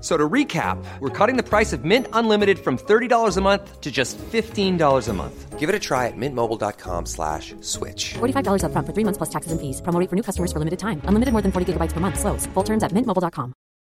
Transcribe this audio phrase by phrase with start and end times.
[0.00, 3.90] So to recap, we're cutting the price of Mint Unlimited from $30 a month to
[3.90, 5.58] just $15 a month.
[5.58, 8.14] Give it a try at mintmobile.com slash switch.
[8.14, 9.82] $45 upfront for three months plus taxes and fees.
[9.82, 11.02] Promo for new customers for limited time.
[11.04, 12.18] Unlimited more than 40 gigabytes per month.
[12.18, 12.46] Slows.
[12.54, 13.52] Full terms at mintmobile.com.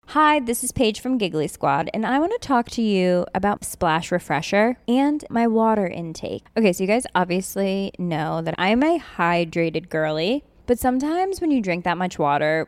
[0.07, 3.63] Hi, this is Paige from Giggly Squad, and I want to talk to you about
[3.63, 6.47] Splash Refresher and my water intake.
[6.57, 11.61] Okay, so you guys obviously know that I'm a hydrated girly, but sometimes when you
[11.61, 12.67] drink that much water,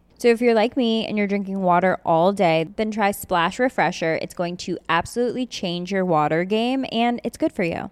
[0.21, 4.19] So if you're like me and you're drinking water all day, then try Splash Refresher.
[4.21, 7.89] It's going to absolutely change your water game and it's good for you.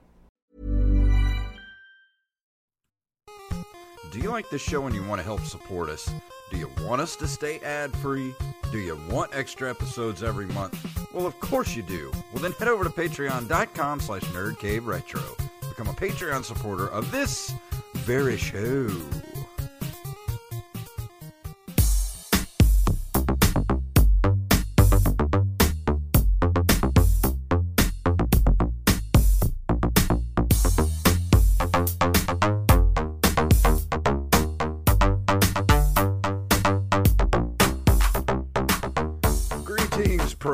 [4.11, 6.07] Do you like this show and you want to help support us?
[6.51, 8.35] Do you want us to stay ad free?
[8.71, 10.77] Do you want extra episodes every month?
[11.11, 12.11] Well, of course you do.
[12.31, 15.49] Well, then head over to patreon.com slash nerdcaveretro.
[15.67, 17.51] Become a Patreon supporter of this
[17.95, 18.87] very show.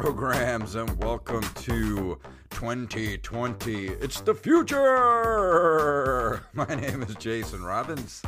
[0.01, 2.19] Programs, and welcome to
[2.49, 3.85] 2020.
[3.85, 4.83] It's the future!
[6.53, 8.21] My name is Jason Robbins.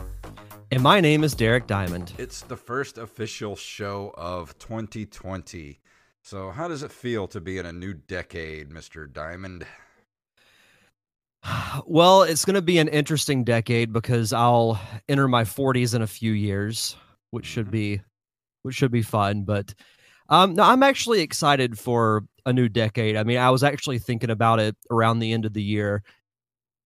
[0.71, 2.13] And my name is Derek Diamond.
[2.17, 5.81] It's the first official show of 2020.
[6.23, 9.11] So, how does it feel to be in a new decade, Mr.
[9.11, 9.65] Diamond?
[11.85, 14.79] Well, it's going to be an interesting decade because I'll
[15.09, 16.95] enter my 40s in a few years,
[17.31, 17.71] which should mm-hmm.
[17.71, 18.01] be
[18.63, 19.73] which should be fun, but
[20.29, 23.15] um no, I'm actually excited for a new decade.
[23.15, 26.03] I mean, I was actually thinking about it around the end of the year.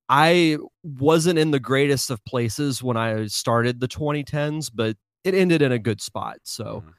[0.09, 5.61] I wasn't in the greatest of places when I started the 2010s, but it ended
[5.61, 6.37] in a good spot.
[6.43, 6.93] So, Mhm.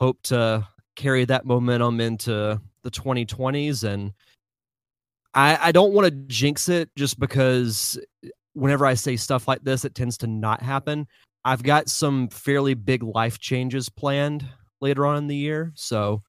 [0.00, 4.12] hope to carry that momentum into the 2020s and
[5.34, 7.98] I, I don't want to jinx it just because
[8.52, 11.06] whenever I say stuff like this, it tends to not happen.
[11.44, 14.46] I've got some fairly big life changes planned
[14.80, 16.22] later on in the year, so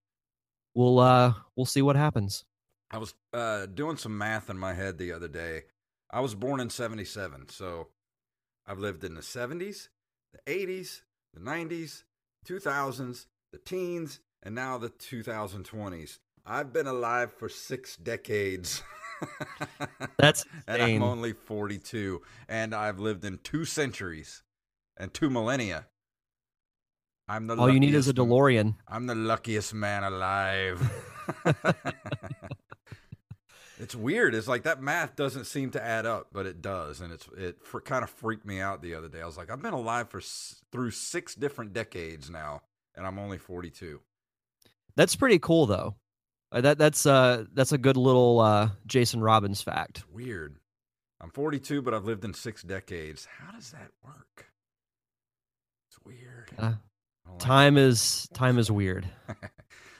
[0.74, 2.46] we'll uh we'll see what happens.
[2.92, 5.64] I was uh, doing some math in my head the other day.
[6.12, 7.88] I was born in 77, so
[8.66, 9.90] I've lived in the 70s,
[10.32, 11.02] the 80s,
[11.34, 12.04] the 90s,
[12.48, 16.20] 2000s, the teens, and now the 2020s.
[16.46, 18.84] I've been alive for six decades.
[20.18, 24.44] That's and I'm only 42, and I've lived in two centuries
[24.96, 25.88] and two millennia.
[27.28, 28.76] I'm the All you need is a DeLorean.
[28.88, 30.80] I'm the luckiest man alive.
[33.80, 34.36] it's weird.
[34.36, 37.64] It's like that math doesn't seem to add up, but it does, and it's it
[37.64, 39.22] for, kind of freaked me out the other day.
[39.22, 40.22] I was like, I've been alive for
[40.72, 42.62] through six different decades now,
[42.96, 44.02] and I'm only 42.
[44.96, 45.96] That's pretty cool though.
[46.52, 49.98] Uh, that that's uh that's a good little uh Jason Robbins fact.
[49.98, 50.58] It's weird.
[51.20, 53.28] I'm 42, but I've lived in six decades.
[53.40, 54.46] How does that work?
[55.90, 56.52] It's weird.
[56.58, 56.74] Uh,
[57.28, 59.08] like time is time is weird.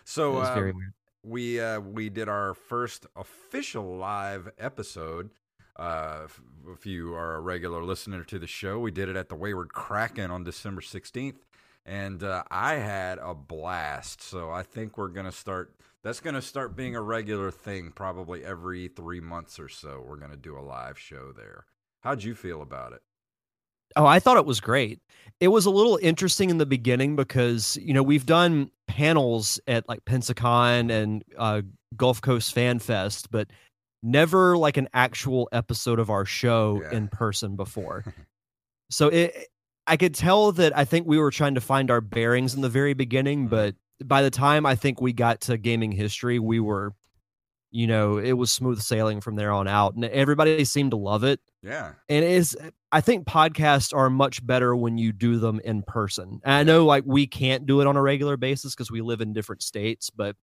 [0.04, 0.94] so is uh, very weird.
[1.24, 5.30] we uh, we did our first official live episode.
[5.76, 6.42] Uh, if,
[6.72, 9.74] if you are a regular listener to the show, we did it at the Wayward
[9.74, 11.46] Kraken on December sixteenth,
[11.86, 14.22] and uh, I had a blast.
[14.22, 15.74] So I think we're gonna start.
[16.04, 20.04] That's gonna start being a regular thing, probably every three months or so.
[20.08, 21.66] We're gonna do a live show there.
[22.02, 23.02] How'd you feel about it?
[23.96, 25.00] Oh, I thought it was great.
[25.40, 29.88] It was a little interesting in the beginning because, you know, we've done panels at
[29.90, 31.62] like Pensacon and uh,
[31.98, 33.48] Gulf Coast Fan Fest, but
[34.04, 36.98] never like an actual episode of our show Yeah.
[36.98, 38.06] in person before.
[38.90, 39.48] so it
[39.88, 42.70] I could tell that I think we were trying to find our bearings in the
[42.70, 43.50] very beginning, Mhm.
[43.50, 46.94] but by the time I think we got to gaming history, we were
[47.76, 51.26] you know, it was smooth sailing from there on out and everybody seemed to love
[51.26, 51.42] it.
[51.62, 51.92] Yeah.
[52.08, 52.58] And it is
[52.94, 56.40] I think podcasts are much better when you do them in person.
[56.46, 59.20] And I know like we can't do it on a regular basis because we live
[59.20, 60.38] in different states, but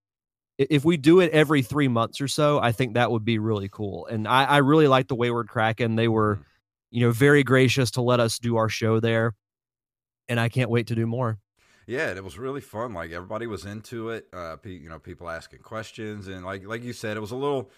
[0.59, 3.71] if we do it every three months or so, I think that would be really
[3.71, 4.07] cool.
[4.07, 5.97] And I, I really like the Wayward Kraken.
[5.97, 6.45] They were, Mhm.
[6.91, 9.35] you know, very gracious to let us do our show there.
[10.29, 11.39] And I can't wait to do more.
[11.87, 12.95] Yeah, it was really fun.
[12.95, 14.29] Like everybody was into it.
[14.33, 17.37] Uh, pe- you know, people asking questions, and like like you said, it was a
[17.37, 17.71] little,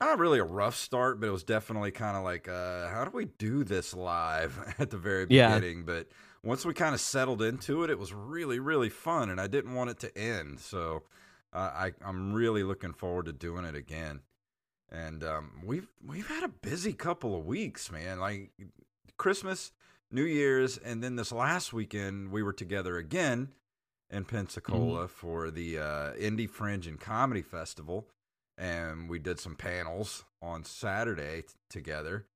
[0.00, 3.10] not really a rough start, but it was definitely kind of like, uh, how do
[3.16, 5.54] we do this live at the very Yeah.
[5.54, 5.84] beginning?
[5.84, 6.08] But
[6.42, 9.74] once we kind of settled into it, it was really really fun, and I didn't
[9.74, 10.58] want it to end.
[10.60, 11.04] So
[11.52, 14.20] uh, I I'm really looking forward to doing it again.
[14.90, 18.18] And um, we've we've had a busy couple of weeks, man.
[18.20, 18.50] Like
[19.16, 19.72] Christmas,
[20.12, 23.48] New Year's, and then this last weekend we were together again
[24.10, 28.08] in Pensacola for the uh, Indie Fringe and Comedy Festival,
[28.58, 32.26] and we did some panels on Saturday t- together,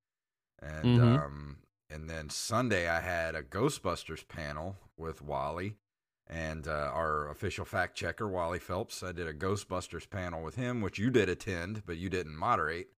[0.59, 1.15] and Mhm.
[1.17, 1.57] um,
[1.89, 5.75] and then Sunday I had a Ghostbusters panel with Wally.
[6.29, 10.81] And uh, our official fact checker, Wally Phelps, I did a Ghostbusters panel with him,
[10.81, 12.89] which you did attend, but you didn't moderate.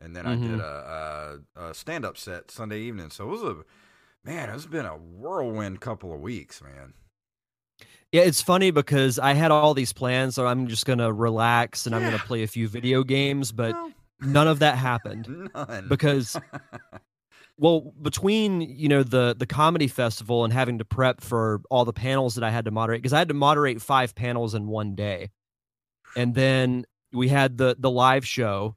[0.00, 0.58] And then I did Mhm.
[0.58, 3.10] a, a, a stand up set Sunday evening.
[3.10, 3.56] So it was a,
[4.24, 6.94] man, it's been a whirlwind couple of weeks, man.
[8.12, 11.94] Yeah, it's funny because I had all these plans, so I'm just gonna relax and
[11.94, 15.50] I'm gonna play a few video games, but Well, none of that happened.
[15.54, 15.88] none.
[15.88, 16.36] because
[17.58, 21.92] well between you know the the comedy festival and having to prep for all the
[21.92, 24.96] panels that i had to moderate because i had to moderate five panels in one
[24.96, 25.30] day
[26.16, 28.74] and then we had the the live show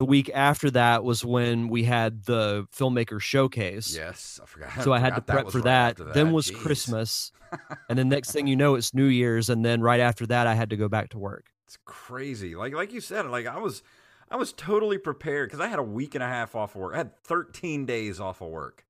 [0.00, 4.82] the week after that was when we had the filmmaker showcase yes, I forgot.
[4.82, 6.00] so i had to that prep for right that.
[6.00, 6.56] after then was Jeez.
[6.56, 7.30] christmas
[7.88, 10.54] and then next thing you know it's new year's and then right after that i
[10.54, 12.56] had to go back to work It's crazy.
[12.56, 13.82] Like like you said, like I was
[14.30, 16.94] I was totally prepared because I had a week and a half off of work.
[16.94, 18.84] I had 13 days off of work.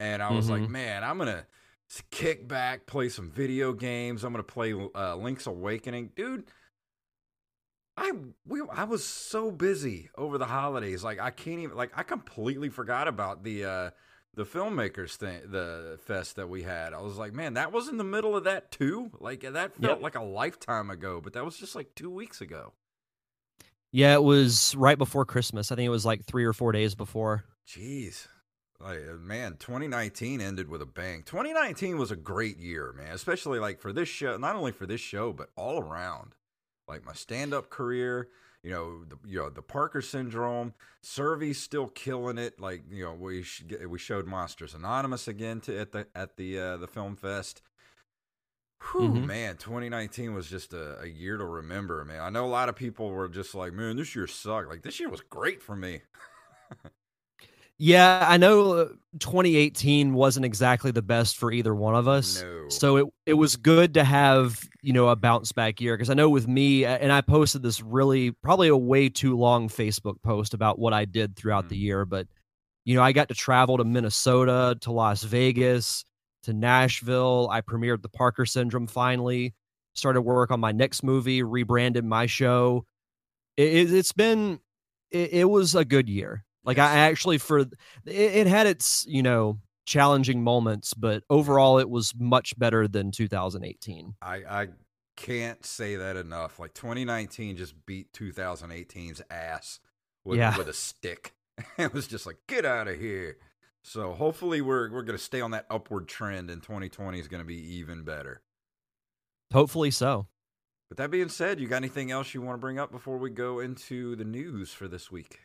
[0.00, 0.68] And I was like, Mhm.
[0.70, 1.44] man, I'm going to
[2.10, 4.22] kick back, play some video games.
[4.24, 6.10] I'm going to play uh, Link's Awakening.
[6.14, 6.44] Dude,
[7.96, 8.12] I
[8.46, 11.02] we I was so busy over the holidays.
[11.02, 13.90] Like I can't even like I completely forgot about the uh
[14.34, 16.92] the filmmakers thing, the fest that we had.
[16.92, 19.10] I was like, man, that was in the middle of that too.
[19.18, 20.02] Like that felt Yep.
[20.02, 22.72] like a lifetime ago, but that was just like two weeks ago.
[23.92, 26.94] yeah it was right before christmas i think it was like three or four days
[26.94, 28.26] before Jeez.
[28.78, 31.22] Like uh, man, 2019 ended with a bang.
[31.24, 35.00] 2019 was a great year, man, especially like for this show, not only for this
[35.00, 36.34] show, but all around.
[36.88, 38.28] Like my stand-up career,
[38.62, 42.60] you know, the, you know, the Parker syndrome, Servy's still killing it.
[42.60, 46.58] Like, you know, we sh- we showed Monsters Anonymous again to at the at the
[46.58, 47.62] uh, the film fest.
[48.92, 49.26] Whew, Mhm.
[49.26, 52.20] man, 2019 was just a, a year to remember, man.
[52.20, 54.68] I know a lot of people were just like, man, this year sucked.
[54.68, 56.02] Like, this year was great for me.
[57.78, 58.88] Yeah, I know uh,
[59.18, 62.42] 2018 wasn't exactly the best for either one of us.
[62.42, 62.68] No.
[62.70, 66.14] So it it was good to have, you know, a bounce back year because I
[66.14, 70.54] know with me and I posted this really probably a way too long Facebook post
[70.54, 71.80] about what I did throughout the Mm.
[71.80, 72.26] year, but
[72.86, 76.04] you know, I got to travel to Minnesota, to Las Vegas,
[76.44, 77.48] to Nashville.
[77.50, 79.54] I premiered the Parker Syndrome finally,
[79.94, 82.86] started work on my next movie, rebranded my show.
[83.56, 84.60] It, it, it's been
[85.10, 86.44] it, it was a good year.
[86.66, 86.90] Like Yes.
[86.90, 87.72] I actually for it,
[88.04, 94.16] it had its you know challenging moments, but overall it was much better than 2018.
[94.20, 94.68] I, I
[95.16, 96.58] can't say that enough.
[96.58, 99.78] Like 2019 just beat 2018's ass
[100.24, 100.58] with, Yeah.
[100.58, 101.34] with a stick.
[101.78, 103.38] it was just like, get out of here.
[103.84, 107.76] So hopefully we're we're gonna stay on that upward trend and 2020 is gonna be
[107.76, 108.42] even better.
[109.52, 110.26] Hopefully so.
[110.88, 113.30] But that being said, you got anything else you want to bring up before we
[113.30, 115.38] go into the news for this week?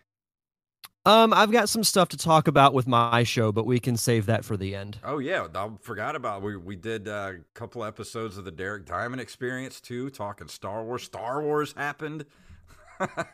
[1.06, 4.28] Um, I've got some stuff to talk about with my show, but we can save
[4.28, 5.00] that for the end.
[5.04, 8.86] Oh yeah, I forgot about we we did uh, a couple episodes of the Derek
[8.86, 11.04] Diamond Experience too, talking Star Wars.
[11.04, 12.26] Star Wars happened.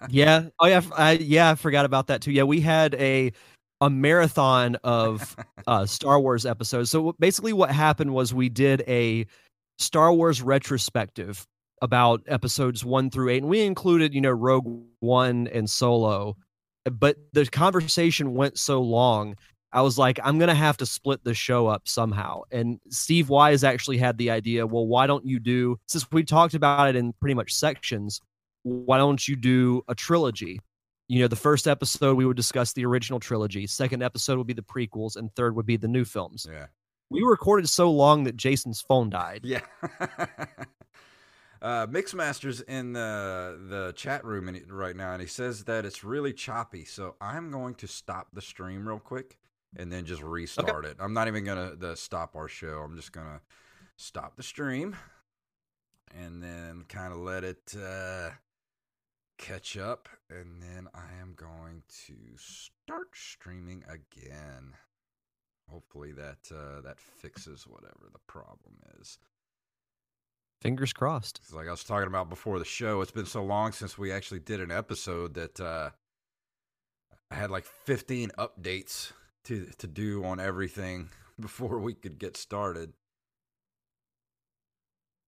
[0.10, 0.46] Yeah.
[0.60, 0.82] Oh yeah.
[0.96, 1.52] I, yeah.
[1.52, 2.32] I forgot about that too.
[2.32, 3.34] Yeah, we had a
[3.82, 5.36] a marathon of
[5.68, 6.90] uh, Star Wars episodes.
[6.90, 9.26] So basically, what happened was we did a
[9.78, 11.46] Star Wars retrospective
[11.82, 16.38] about episodes one through eight, and we included, you know, Rogue One and Solo.
[16.90, 19.36] But the conversation went so long,
[19.72, 22.42] I was like, I'm gonna have to split the show up somehow.
[22.52, 24.66] And Steve Wise actually had the idea.
[24.66, 28.22] Well, why don't you do since we talked about it in pretty much sections?
[28.64, 30.60] Why don't you do a trilogy?
[31.08, 34.54] you know, the first episode we would discuss the original trilogy, second episode would be
[34.54, 36.46] the prequels, and third would be the new films.
[36.50, 36.66] Yeah.
[37.10, 39.42] We recorded so long that Jason's phone died.
[39.44, 39.62] Yeah.
[41.62, 46.04] uh, Mixmaster's in the the chat room in, right now, and he says that it's
[46.04, 46.86] really choppy.
[46.86, 49.38] So I'm going to stop the stream real quick
[49.76, 50.98] and then just restart it.
[51.00, 52.82] I'm not even gonna the stop our show.
[52.84, 53.42] I'm just gonna
[53.96, 54.96] stop the stream
[56.16, 58.30] and then kind of let it uh,
[59.38, 64.74] catch up, and then I am going to start streaming again.
[65.70, 69.20] Hopefully that uh, that fixes whatever the problem is.
[70.62, 71.40] Fingers crossed.
[71.54, 73.02] Like I was talking about before the show.
[73.02, 75.92] It's been so long since we actually did an episode that uh,
[77.30, 79.12] I had like 15 updates
[79.46, 81.10] to to do on everything
[81.40, 82.94] before we could get started.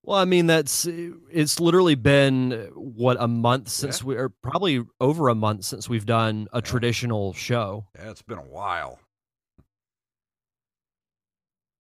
[0.03, 4.07] Well, I mean, that's it's literally been what a month since Yeah.
[4.07, 6.62] we are probably over a month since we've done a Yeah.
[6.62, 7.86] traditional show.
[7.95, 9.00] Yeah, it's been a while.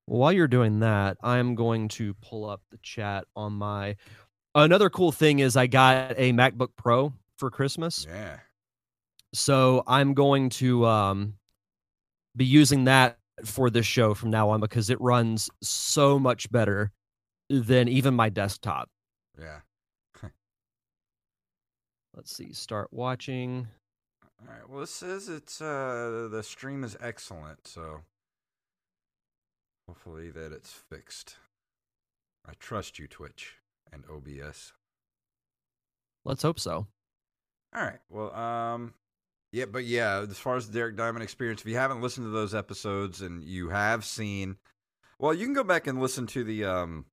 [0.09, 3.95] While you're doing that, I'm going to pull up the chat on my.
[4.55, 8.39] Another cool thing is I got a MacBook Pro for Christmas, Yeah.
[9.33, 11.35] so I'm going to um,
[12.35, 16.91] be using that for this show from now on because it runs so much better
[17.49, 18.89] than even my desktop.
[19.39, 19.59] Yeah.
[22.15, 23.67] Let's see, start watching.
[24.41, 24.67] All right.
[24.67, 27.99] Well, this says it's uh the stream is excellent, so
[29.89, 31.37] hopefully that it's fixed.
[32.47, 33.55] I trust you, Twitch
[33.91, 34.73] and OBS.
[36.23, 36.85] Let's hope so.
[37.75, 37.99] All right.
[38.07, 38.93] Well, um,
[39.51, 42.31] yeah, but yeah, as far as the Derek Diamond experience, if you haven't listened to
[42.31, 44.57] those episodes and you have seen,
[45.17, 47.05] well, you can go back and listen to the um.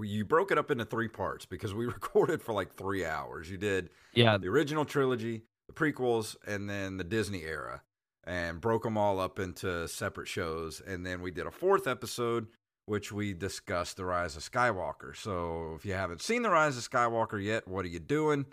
[0.00, 3.48] You broke it up into three parts because we recorded for like three hours.
[3.48, 7.82] You did Yeah, the original trilogy, the prequels, and then the Disney era,
[8.24, 10.80] and broke them all up into separate shows.
[10.86, 12.48] And then we did a fourth episode,
[12.86, 15.16] which we discussed the Rise of Skywalker.
[15.16, 18.46] So if you haven't seen the Rise of Skywalker yet, what are you doing?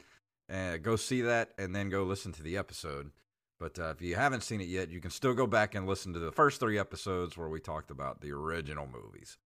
[0.52, 3.12] Uh, go see that, and then go listen to the episode.
[3.60, 6.14] But uh, if you haven't seen it yet, you can still go back and listen
[6.14, 9.38] to the first three episodes where we talked about the original movies.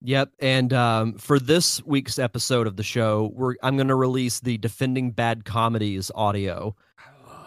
[0.00, 4.40] Yep, and um, for this week's episode of the show, we're I'm going to release
[4.40, 6.76] the defending bad comedies audio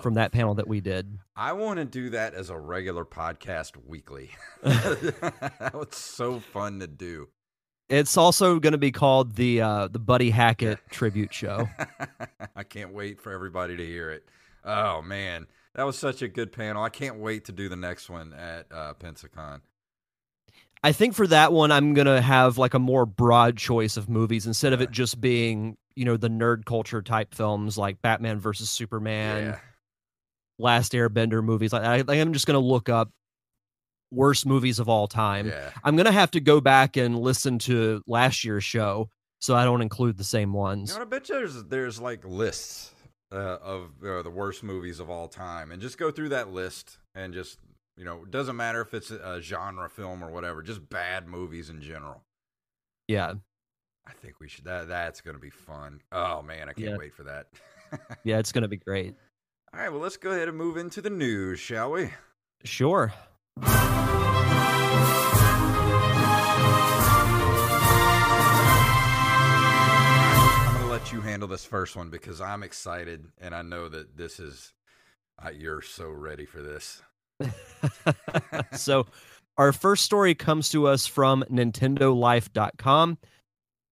[0.01, 1.17] from that panel that we did.
[1.35, 4.31] I want to do that as a regular podcast weekly.
[4.63, 7.29] that was so fun to do.
[7.89, 11.69] It's also going to be called the uh, the Buddy Hackett tribute show.
[12.55, 14.27] I can't wait for everybody to hear it.
[14.65, 16.83] Oh man, that was such a good panel.
[16.83, 19.61] I can't wait to do the next one at uh, Pensacon.
[20.83, 24.09] I think for that one, I'm going to have like a more broad choice of
[24.09, 28.39] movies instead of it just being you know the nerd culture type films like Batman
[28.39, 29.59] versus Superman, yeah,
[30.59, 31.71] Last Airbender movies.
[31.73, 33.09] Like I, I'm just going to look up
[34.11, 35.47] worst movies of all time.
[35.47, 39.09] yeah, I'm gonna have to go back and listen to last year's show
[39.39, 40.95] so I don't include the same you ones.
[40.95, 41.01] know?
[41.01, 42.93] I bet there's there's like lists
[43.33, 46.97] uh, of uh, the worst movies of all time, and just go through that list
[47.15, 47.59] and just
[47.97, 51.69] you know, it doesn't matter if it's a genre film or whatever, just bad movies
[51.69, 52.21] in general.
[53.09, 53.33] Yeah,
[54.07, 54.63] I think we should.
[54.65, 55.99] That that's gonna be fun.
[56.13, 56.97] Oh man, I can't Yeah.
[56.97, 57.47] wait for that.
[58.23, 59.15] yeah, it's gonna be great.
[59.73, 62.11] All right, well, let's go ahead and move into the news, shall we?
[62.63, 63.13] Sure.
[63.57, 63.65] I'm
[70.73, 74.15] going to let you handle this first one because I'm excited and I know that
[74.15, 74.71] this is,
[75.45, 77.01] uh, you're so ready for this.
[78.71, 79.05] so
[79.57, 83.17] our first story comes to us from nintendolife.com.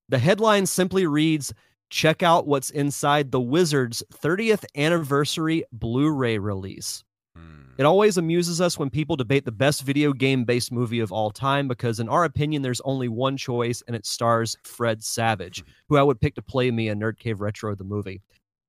[0.08, 1.53] The headline simply reads
[1.95, 7.05] Check out what's inside the Wizards 30th anniversary Blu-ray release.
[7.37, 7.71] Hmm.
[7.77, 11.31] It always amuses us when people debate the best video game based movie of all
[11.31, 15.95] time because, in our opinion, there's only one choice and it stars Fred Savage, who
[15.95, 18.21] I would pick to play me in Nerd Cave Retro, the movie.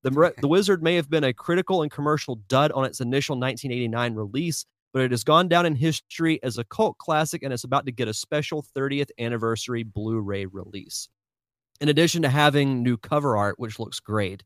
[0.04, 4.14] The, the Wizard may have been a critical and commercial dud on its initial 1989
[4.14, 7.86] release, but it has gone down in history as a cult classic and it's about
[7.86, 11.08] to get a special 30th anniversary Blu ray release.
[11.80, 14.42] In addition to having new cover art, which looks great,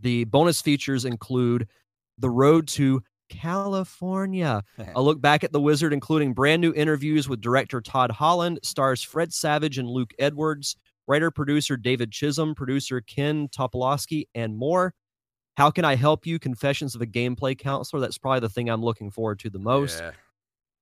[0.00, 1.68] the bonus features include
[2.18, 4.62] The Road to California,
[4.94, 9.02] a look back at the wizard, including brand new interviews with director Todd Holland, stars
[9.02, 14.94] Fred Savage and Luke Edwards, writer producer David Chisholm, producer Ken Topolowski, and more.
[15.56, 16.38] How can I help you?
[16.38, 18.00] Confessions of a gameplay counselor.
[18.00, 20.00] That's probably the thing I'm looking forward to the most.
[20.00, 20.12] Yeah.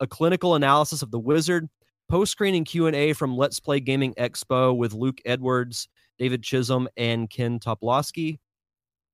[0.00, 1.68] A clinical analysis of the wizard,
[2.12, 5.88] post-screening Q&A from Let's Play Gaming Expo with Luke Edwards,
[6.18, 8.38] David Chisholm, and Ken Topolowski.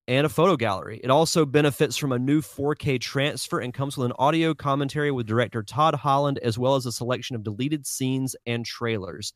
[0.08, 1.00] and a photo gallery.
[1.04, 5.28] It also benefits from a new 4K transfer and comes with an audio commentary with
[5.28, 9.32] director Todd Holland, as well as a selection of deleted scenes and trailers.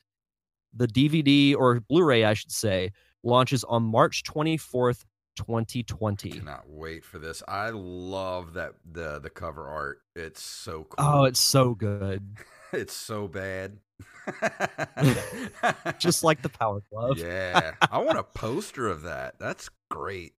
[0.74, 2.90] The DVD or Blu ray, I should say,
[3.22, 5.04] launches on March 24th,
[5.36, 6.32] 2020.
[6.32, 7.44] I Cannot wait for this.
[7.46, 10.00] I love that the the cover art.
[10.16, 11.06] It's so oh, cool.
[11.06, 12.38] Oh, it's so good.
[12.72, 13.78] it's so bad.
[15.98, 17.18] Just like the Power Glove.
[17.18, 17.72] yeah.
[17.90, 19.38] I want a poster of that.
[19.38, 20.34] That's great.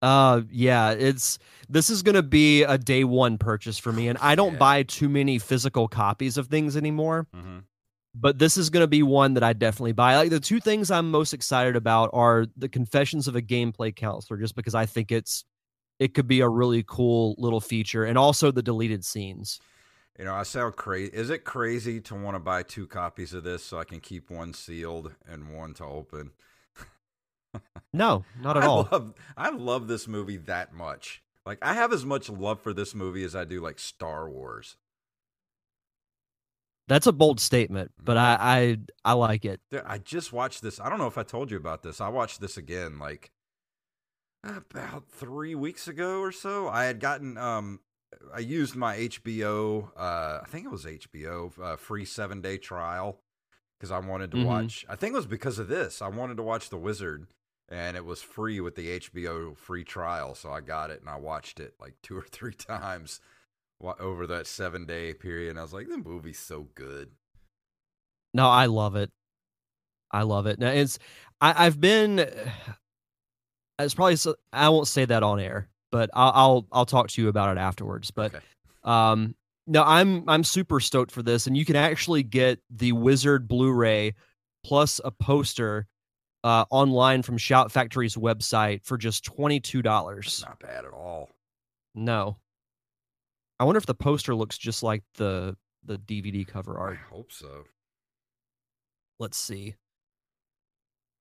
[0.00, 4.16] Uh yeah, it's this is going to be a day one purchase for me and
[4.20, 4.58] I don't Yeah.
[4.58, 7.26] buy too many physical copies of things anymore.
[7.34, 7.58] hmm
[8.14, 10.16] but this is going to be one that I definitely buy.
[10.16, 14.40] Like the two things I'm most excited about are the Confessions of a Gameplay Counselor,
[14.40, 15.44] just because I think it's
[16.00, 19.60] it could be a really cool little feature, and also the deleted scenes.
[20.18, 21.12] You know, I sound crazy.
[21.14, 24.30] Is it crazy to want to buy two copies of this so I can keep
[24.30, 26.32] one sealed and one to open?
[27.92, 28.88] No, not at I all.
[28.90, 31.22] Love, I love this movie that much.
[31.46, 34.76] Like I have as much love for this movie as I do like Star Wars.
[36.88, 39.60] That's a bold statement, but I I, I like it.
[39.86, 40.80] I just watched this.
[40.80, 42.00] I don't know if I told you about this.
[42.00, 43.30] I watched this again like
[44.42, 46.68] about three weeks ago or so.
[46.68, 47.80] I had gotten um
[48.34, 53.20] I used my HBO uh I think it was HBO uh, free seven day trial
[53.78, 54.44] because I wanted to Mhm.
[54.44, 56.00] watch I think it was because of this.
[56.02, 57.26] I wanted to watch The Wizard
[57.68, 60.34] and it was free with the HBO free trial.
[60.34, 63.20] So I got it and I watched it like two or three times
[63.80, 65.50] over that seven day period.
[65.50, 67.10] And I was like, the movie's so good.
[68.34, 69.10] No, I love it.
[70.10, 70.58] I love it.
[70.58, 70.98] Now it's
[71.40, 72.18] I, I've been.
[73.80, 74.16] It's probably
[74.52, 77.60] I won't say that on air, but I'll I'll, I'll talk to you about it
[77.60, 78.10] afterwards.
[78.10, 78.44] But Okay.
[78.84, 79.34] um,
[79.66, 84.14] no, I'm I'm super stoked for this, and you can actually get the Wizard Blu-ray
[84.64, 85.86] plus a poster
[86.44, 90.42] uh, online from Shout Factory's website for just twenty two dollars.
[90.46, 91.28] not bad at all.
[91.94, 92.38] No,
[93.60, 96.98] I wonder if the poster looks just like the the DVD cover art.
[97.10, 97.64] I hope so.
[99.18, 99.74] let's see.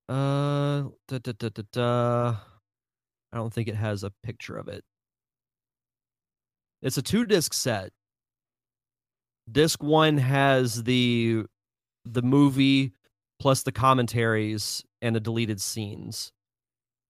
[0.09, 2.35] Uh, da, da, da, da, da.
[3.37, 4.83] I don't think it has a picture of it.
[6.81, 7.91] It's a two disc set.
[9.51, 11.43] Disc one has the
[12.03, 12.93] the movie
[13.39, 16.31] plus the commentaries and the deleted scenes,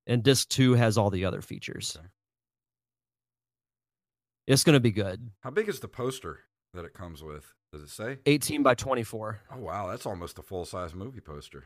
[0.05, 1.95] and disc two has all the other features.
[1.97, 2.07] Okay.
[4.47, 5.29] It's gonna be good.
[5.39, 6.39] How big is the poster
[6.73, 7.53] that it comes with?
[7.71, 8.17] Does it say?
[8.25, 9.39] Eighteen by twenty four.
[9.49, 11.63] Oh wow, that's almost a full size movie poster.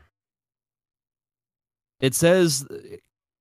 [1.98, 2.64] It says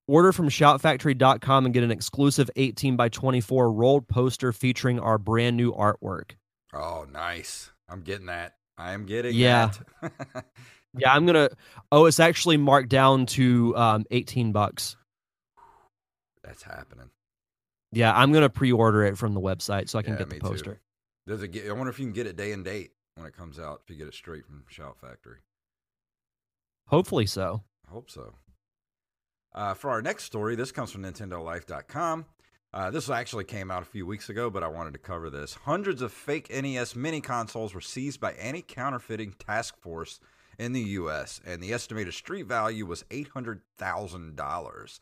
[0.08, 5.58] order from shoutfactory.com and get an exclusive 18 by 24 rolled poster featuring our brand
[5.58, 6.32] new artwork.
[6.74, 7.72] Oh, nice.
[7.90, 8.56] I'm getting that.
[8.78, 9.72] I am getting Yeah.
[10.02, 10.46] that.
[10.98, 11.56] Yeah, I'm going to
[11.90, 14.98] Oh, it's actually marked down to um 18 bucks.
[16.44, 17.10] that's happening.
[17.94, 20.36] Yeah, I'm going to pre-order it from the website so I can Yeah, get the
[20.36, 20.48] me too.
[20.48, 20.82] poster.
[21.28, 21.68] Does it get?
[21.70, 23.82] I wonder if you can get it day and date when it comes out.
[23.86, 25.38] If you get it straight from Shout Factory,
[26.88, 27.64] Hopefully so.
[27.88, 28.34] I hope so.
[29.54, 32.26] Uh, for our next story, this comes from NintendoLife.com.
[32.74, 35.56] Uh, this actually came out a few weeks ago, but I wanted to cover this.
[35.66, 40.22] Hundreds of fake NES mini consoles were seized by anti counterfeiting task force
[40.58, 45.00] in the U.S., and the estimated street value was $800,000.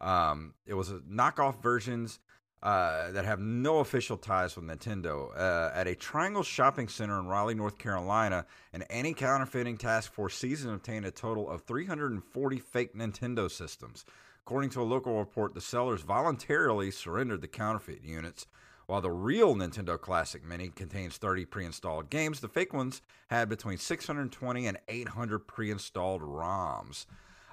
[0.00, 2.18] Um, it was knockoff versions
[2.62, 5.36] uh, that have no official ties with Nintendo.
[5.36, 10.36] Uh, at a Triangle Shopping Center in Raleigh, North Carolina, an anti counterfeiting task force
[10.36, 14.04] seized and obtained a total of 340 fake Nintendo systems.
[14.46, 18.46] According to a local report, the sellers voluntarily surrendered the counterfeit units.
[18.86, 23.48] While the real Nintendo Classic Mini contains 30 pre installed games, the fake ones had
[23.48, 27.06] between 620 and 800 pre installed ROMs.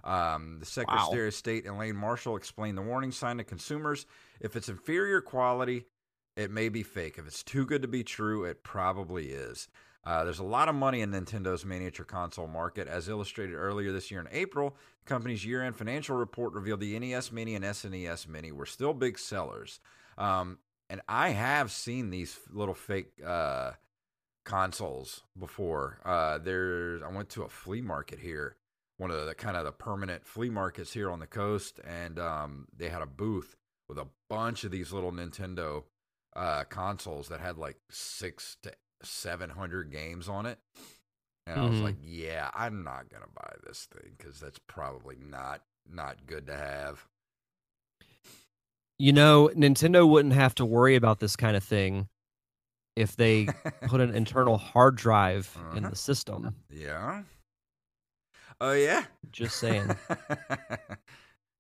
[0.04, 4.06] Um, the Secretary of State Elaine Marshall explained the warning sign to consumers.
[4.40, 5.86] If it's inferior quality,
[6.36, 7.18] it may be fake.
[7.18, 9.68] If it's too good to be true, it probably is.
[10.06, 12.88] Uh, there's a lot of money in Nintendo's miniature console market.
[12.88, 16.98] As illustrated earlier this year in April, the company's year end financial report revealed the
[16.98, 19.80] NES Mini and SNES Mini were still big sellers.
[20.18, 20.60] Um,
[20.90, 23.74] and I have seen these little fake uh,
[24.46, 26.00] consoles before.
[26.04, 28.56] Uh, there's, I went to a flea market here,
[29.00, 32.68] one of the kind of the permanent flea markets here on the coast, and um,
[32.76, 33.56] they had a booth
[33.88, 35.84] with a bunch of these little Nintendo
[36.36, 40.60] uh, consoles that had like six to seven hundred games on it.
[41.48, 41.84] And I was Mhm.
[41.84, 46.56] like, "Yeah, I'm not gonna buy this thing because that's probably not not good to
[46.56, 47.08] have."
[49.00, 52.10] You know, Nintendo wouldn't have to worry about this kind of thing
[52.98, 53.48] if they
[53.88, 55.90] put an internal hard drive in Uh-huh.
[55.90, 56.56] the system.
[56.70, 57.24] Yeah.
[58.62, 59.06] Oh yeah.
[59.32, 59.96] Just saying.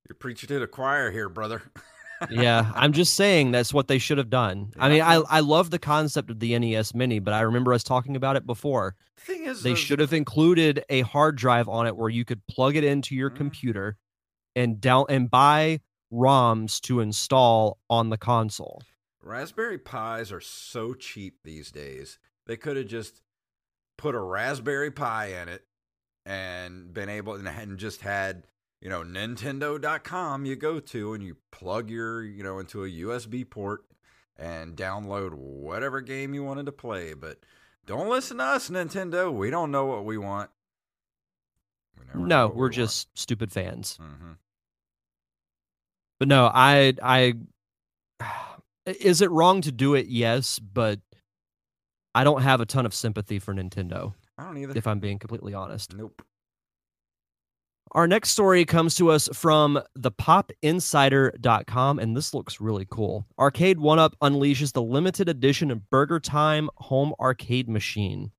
[0.07, 1.62] You're preaching to the choir here, brother.
[2.29, 4.71] yeah, I'm just saying that's what they should have done.
[4.77, 7.83] I mean, I I love the concept of the NES Mini, but I remember us
[7.83, 8.95] talking about it before.
[9.17, 12.25] The thing is, They though, should have included a hard drive on it where you
[12.25, 13.35] could plug it into your Mhm.
[13.38, 13.97] computer
[14.55, 15.79] and down and buy
[16.12, 18.81] ROMs to install on the console.
[19.21, 22.17] Raspberry Pis are so cheap these days.
[22.47, 23.21] They could have just
[23.97, 25.65] put a Raspberry Pi in it
[26.25, 28.45] and been able and, and just had,
[28.82, 33.49] you know, Nintendo.com you go to and you plug your, you know, into a USB
[33.49, 33.84] port
[34.38, 37.13] and download whatever game you wanted to play.
[37.13, 37.39] But
[37.86, 39.34] don't listen to us, Nintendo.
[39.34, 40.49] We don't know what we want.
[42.15, 42.73] We No, we we're want.
[42.73, 43.97] just stupid fans.
[44.01, 44.38] Mhm.
[46.19, 47.34] But no, I I
[48.86, 50.08] is it wrong to do it?
[50.08, 50.99] Yes, but
[52.15, 54.73] I don't have a ton of sympathy for Nintendo, I don't either.
[54.75, 55.95] if I'm being completely honest.
[55.95, 56.21] nope.
[57.91, 63.25] Our next story comes to us from thepopinsider.com, and this looks really cool.
[63.39, 68.32] Arcade1Up unleashes the limited edition BurgerTime home arcade machine.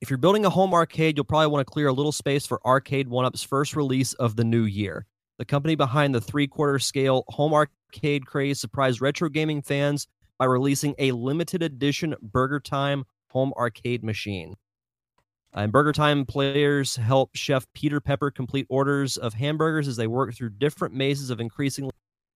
[0.00, 2.60] If you're building a home arcade, you'll probably want to clear a little space for
[2.64, 5.04] Arcade1Up's first release of the new year.
[5.38, 10.06] The company behind the three quarter scale home arcade craze surprised retro gaming fans
[10.38, 14.54] by releasing a limited edition BurgerTime home arcade machine.
[15.56, 20.34] Uh, in BurgerTime, players help Chef Peter Pepper complete orders of hamburgers as they work
[20.34, 21.90] through different mazes of increasingly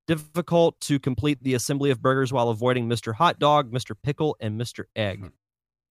[0.06, 3.14] difficult to complete the assembly of burgers while avoiding Mr.
[3.14, 3.94] Hot Dog, Mr.
[4.02, 4.84] Pickle, and Mr.
[4.96, 5.30] Egg.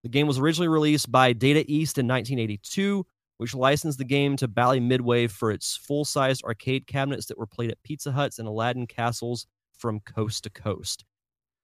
[0.03, 3.05] The game was originally released by Data East in 1982,
[3.37, 7.47] which licensed the game to Bally Midway for its full sized arcade cabinets that were
[7.47, 11.05] played at Pizza Huts and Aladdin castles from coast to coast.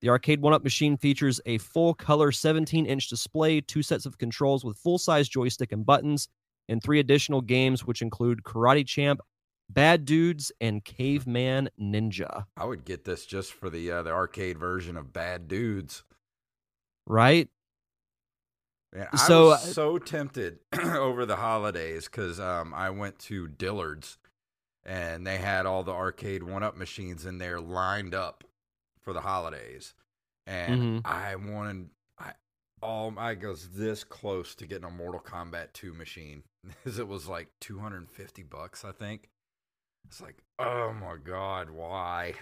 [0.01, 4.77] The Arcade1Up machine features a full color 17 inch display, two sets of controls with
[4.77, 6.29] full size joystick and buttons,
[6.69, 9.19] and three additional games, which include Karate Champ,
[9.69, 12.45] Bad Dudes, and Caveman Ninja.
[12.55, 16.03] I would get this just for the uh, the arcade version of Bad Dudes.
[17.05, 17.49] Right?
[18.93, 23.47] Man, I So, was uh, so tempted over the holidays because um, I went to
[23.47, 24.17] Dillard's
[24.85, 28.43] and they had all the arcade one up machines in there lined up
[29.09, 29.95] for the holidays,
[30.45, 31.07] and Mhm.
[31.07, 32.33] I wanted I
[32.83, 37.27] all I was this close to getting a Mortal Kombat two machine because it was
[37.27, 39.29] like two hundred and fifty bucks, I think.
[40.07, 42.35] It's like, oh my god, why?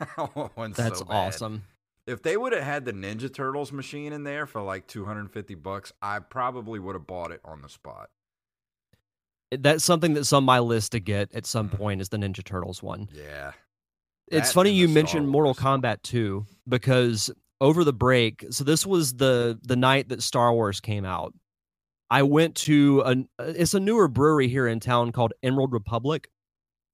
[0.16, 1.64] I want one That's so awesome.
[2.06, 5.92] If they would have had the Ninja Turtles machine in there for like 250 bucks,
[6.00, 8.10] I probably would have bought it on the spot.
[9.50, 11.76] That's something that's on my list to get at some Mhm.
[11.76, 13.08] point is the Ninja Turtles one.
[13.12, 13.52] Yeah.
[14.28, 19.58] It's funny you mentioned Mortal Kombat 2 because over the break, so this was the
[19.62, 21.32] the night that Star Wars came out.
[22.10, 26.28] I went to an it's a newer brewery here in town called Emerald Republic.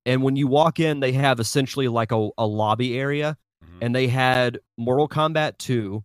[0.04, 3.78] And when you walk in, they have essentially like a, a lobby area Mhm.
[3.80, 6.02] and they had Mortal Kombat 2,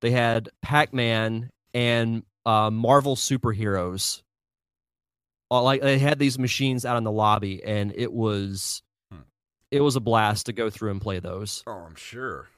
[0.00, 4.22] they had Pac-Man and uh, Marvel superheroes.
[5.50, 8.82] Like they had these machines out in the lobby and it was.
[9.70, 11.62] It was a blast to go through and play those.
[11.66, 12.48] Oh, I'm sure.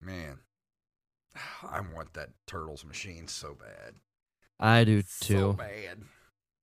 [0.00, 0.38] Man.
[1.62, 3.94] I want that Turtles machine so bad.
[4.58, 5.38] I do too.
[5.38, 6.02] So bad.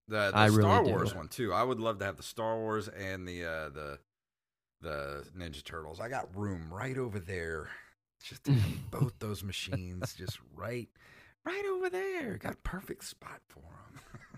[0.07, 0.89] The, the I really Star do.
[0.91, 1.53] Wars one too.
[1.53, 3.99] I would love to have the Star Wars and the uh, the
[4.81, 5.99] the Ninja Turtles.
[5.99, 7.69] I got room right over there.
[8.23, 10.89] Just to have both those machines just right
[11.45, 12.37] right over there.
[12.37, 14.01] Got perfect spot for them.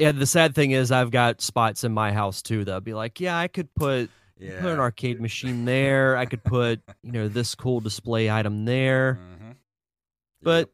[0.00, 3.20] Yeah, the sad thing is I've got spots in my house too that'll be like,
[3.20, 4.60] yeah, I could put yeah.
[4.62, 6.16] put an arcade machine there.
[6.16, 9.18] I could put, you know, this cool display item there.
[9.20, 9.56] Mhm.
[10.42, 10.70] But Yep.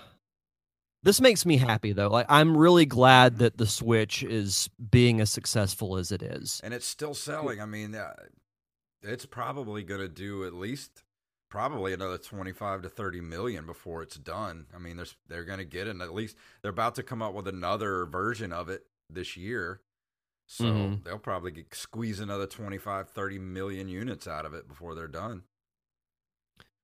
[1.04, 2.08] This makes me happy though.
[2.08, 6.62] Like I'm really glad that the Switch is being as successful as it is.
[6.64, 7.60] And it's still selling.
[7.60, 8.14] I mean, uh,
[9.02, 11.04] it's probably going to do at least
[11.50, 14.68] probably another 25 to 30 million before it's done.
[14.74, 17.22] I mean, there's they're going to get it and at least they're about to come
[17.22, 19.82] up with another version of it this year.
[20.50, 21.04] So Mhm.
[21.04, 25.44] they'll probably get, squeeze another 25, 30 million units out of it before they're done.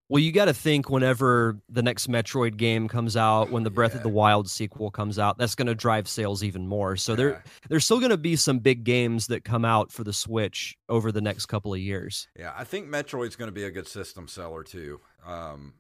[0.10, 3.96] Well, you got to think whenever the next Metroid game comes out, when the Breath
[3.96, 6.98] of the Wild sequel comes out, that's going to drive sales even more.
[6.98, 10.14] So there, there's still going to be some big games that come out for the
[10.14, 12.28] Switch over the next couple of years.
[12.38, 15.00] Yeah, I think Metroid's going to be a good system seller too.
[15.26, 15.76] Um,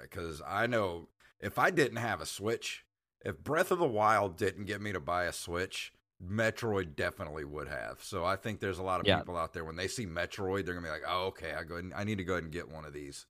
[0.00, 2.84] because I know if I didn't have a Switch,
[3.24, 5.92] if Breath of the Wild didn't get me to buy a Switch,
[6.24, 8.02] Metroid definitely would have.
[8.02, 9.18] So I think there's a lot of Yeah.
[9.18, 11.76] people out there when they see Metroid, they're gonna be like, "Oh, okay, I go,
[11.76, 13.26] and- I need to go ahead and get one of these."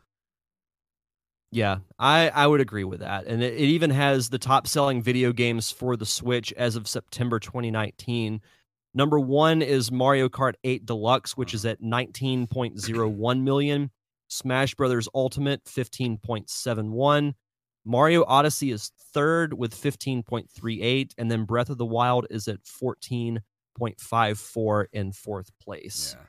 [1.53, 3.27] Yeah, I, I would agree with that.
[3.27, 6.89] And it, it even has the top selling video games for the Switch as of
[6.89, 8.41] September 2019.
[8.95, 11.93] Number one is Mario Kart 8 Deluxe, which is mm-hmm.
[11.95, 13.91] at 19.01 million.
[14.29, 17.35] Smash Brothers Ultimate, 15.71.
[17.85, 21.13] Mario Odyssey is third with 15.38.
[21.19, 26.17] And then Breath of the Wild is at 14.54 in fourth place.
[26.19, 26.27] Yeah.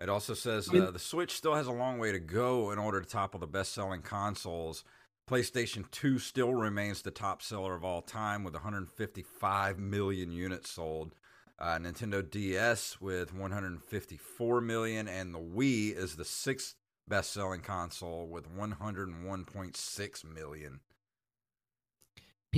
[0.00, 2.70] It also says I mean- uh, the Switch still has a long way to go
[2.70, 4.84] in order to topple the best-selling consoles.
[5.28, 11.14] PlayStation 2 still remains the top seller of all time with 155 million units sold.
[11.58, 16.76] Uh, Nintendo DS with 154 million, and the Wii is the sixth
[17.08, 20.80] best-selling console with 101.6 million.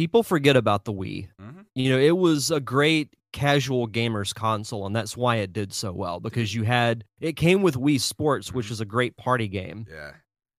[0.01, 1.29] People forget about the Wii.
[1.39, 1.67] Mhm.
[1.75, 5.93] you know, it was a great casual gamers console, and that's why it did so
[5.93, 8.71] well because you had it came with Wii Sports, which Mhm.
[8.71, 9.85] is a great party game.
[9.91, 10.15] Yeah.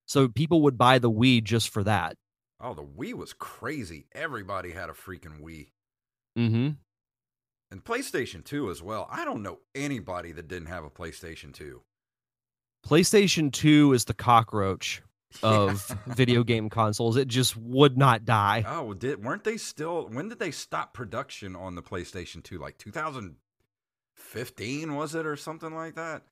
[0.06, 2.18] So people would buy the Wii just for that.
[2.60, 4.06] Oh, the Wii was crazy.
[4.12, 5.72] Everybody had a freaking Wii.
[6.38, 6.70] Mm-hmm.
[7.72, 9.08] And PlayStation 2 as well.
[9.10, 11.82] I don't know anybody that didn't have a PlayStation 2.
[12.86, 15.02] PlayStation 2 is the cockroach
[15.44, 17.18] of video game consoles.
[17.18, 18.64] It just would not die.
[18.68, 20.08] Oh, did weren't they still?
[20.08, 22.58] When did they stop production on the PlayStation Two?
[22.58, 26.24] Like 2015 was it or something like that?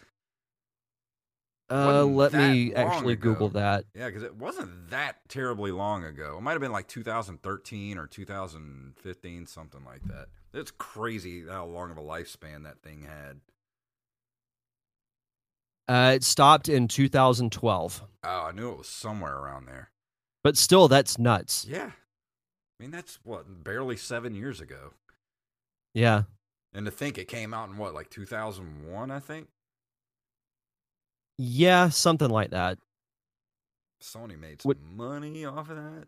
[1.72, 3.86] Uh, let that me actually Google that.
[3.94, 6.36] Yeah, because it wasn't that terribly long ago.
[6.38, 10.28] It might have been like 2013 or 2015, something like that.
[10.54, 13.42] It's crazy how long of a lifespan that thing had.
[15.90, 19.90] Uh, it stopped in 2012, Oh, I knew it was somewhere around there.
[20.44, 21.66] but still, that's nuts.
[21.68, 24.94] Yeah, I mean that's what barely seven years ago.
[25.96, 26.24] Yeah.
[26.74, 29.48] And to think it came out in what, like 2001, I think?
[31.38, 32.78] Yeah, something like that.
[34.04, 36.08] Sony made some What- money off of that.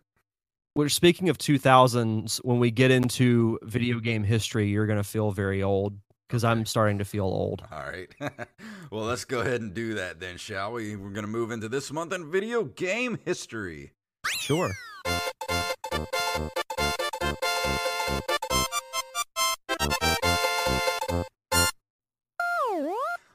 [0.74, 5.32] Which, speaking of 2000s, when we get into video game history, you're going to feel
[5.32, 6.00] very old
[6.32, 7.62] because I'm starting to feel old.
[7.70, 8.08] All right.
[8.90, 10.96] well, let's go ahead and do that then, shall we?
[10.96, 13.92] We're going to move into this month in video game history.
[14.40, 14.72] Sure.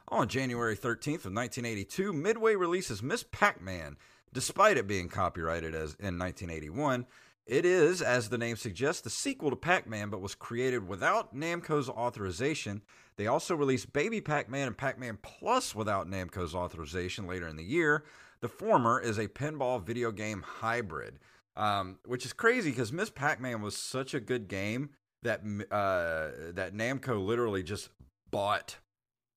[0.07, 3.97] On January 13th of 1982, Midway releases Miss Pac-Man.
[4.33, 7.05] Despite it being copyrighted as in 1981,
[7.47, 11.89] it is, as the name suggests, the sequel to Pac-Man, but was created without Namco's
[11.89, 12.81] authorization.
[13.15, 18.03] They also released Baby Pac-Man and Pac-Man Plus without Namco's authorization later in the year.
[18.41, 21.19] The former is a pinball video game hybrid,
[21.55, 24.89] um, which is crazy because Miss Pac-Man was such a good game
[25.23, 27.89] that uh, that Namco literally just
[28.29, 28.77] bought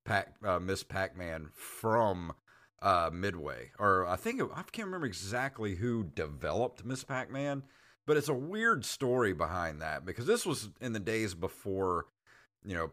[0.04, 2.32] Pac uh, Miss Pac-Man from
[2.82, 7.62] uh, Midway, or I think it, I can't remember exactly who developed Miss Pac-Man,
[8.06, 12.06] but it's a weird story behind that because this was in the days before,
[12.64, 12.90] you know,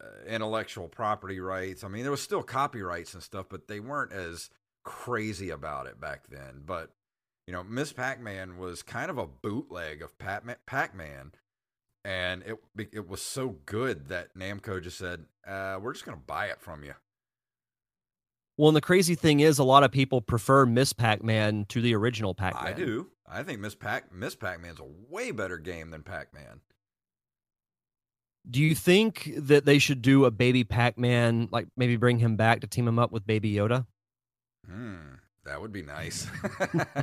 [0.00, 1.82] uh, intellectual property rights.
[1.82, 4.50] I mean, there was still copyrights and stuff, but they weren't as
[4.84, 6.62] crazy about it back then.
[6.64, 6.92] But
[7.46, 11.32] you know, Miss Pac-Man was kind of a bootleg of Pac- Pac-Man.
[12.04, 12.58] And it
[12.92, 16.60] it was so good that Namco just said, uh, "We're just going to buy it
[16.60, 16.94] from you."
[18.58, 21.80] Well, and the crazy thing is, a lot of people prefer Miss Pac Man to
[21.80, 22.66] the original Pac Man.
[22.66, 23.06] I do.
[23.26, 26.60] I think Miss Pac Miss Pac Man's a way better game than Pac Man.
[28.50, 32.36] Do you think that they should do a baby Pac Man, like maybe bring him
[32.36, 33.86] back to team him up with Baby Yoda?
[34.66, 36.26] Hmm, that would be nice.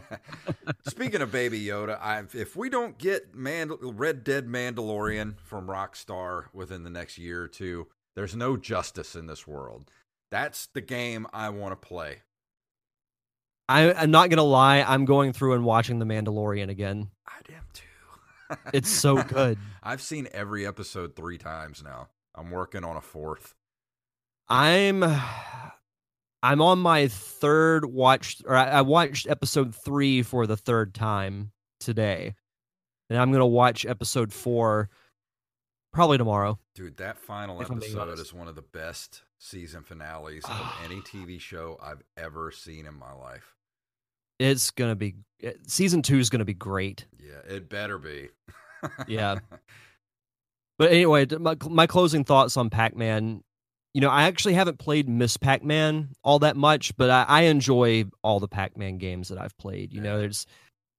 [0.87, 6.45] Speaking of Baby Yoda, I, if we don't get Mandal- Red Dead Mandalorian from Rockstar
[6.51, 9.89] within the next year or two, there's no justice in this world.
[10.31, 12.21] That's the game I want to play.
[13.67, 17.09] I, I'm not gonna lie, I'm going through and watching The Mandalorian again.
[17.27, 17.83] I am too.
[18.73, 19.57] It's so good.
[19.81, 22.09] I've seen every episode three times now.
[22.35, 23.55] I'm working on a fourth.
[24.47, 25.03] I'm
[26.43, 31.53] I'm on my third watch, or I, I watched episode three for the third time
[31.79, 32.35] today,
[33.09, 34.89] and I'm gonna watch episode four
[35.95, 36.59] Probably tomorrow.
[36.75, 40.73] Dude, that final If I'm being episode is one of the best season finales of
[40.83, 43.55] any TV show I've ever seen in my life.
[44.39, 47.05] It's gonna be eh, season two is gonna be great.
[47.19, 48.29] Yeah, it better be.
[49.07, 49.39] Yeah.
[50.77, 53.41] But anyway, my my closing thoughts on Pac Man.
[53.93, 57.41] You know, I actually haven't played Miss Pac Man all that much, but I, I
[57.43, 59.93] enjoy all the Pac Man games that I've played.
[59.93, 60.19] You know, Yeah.
[60.21, 60.45] there's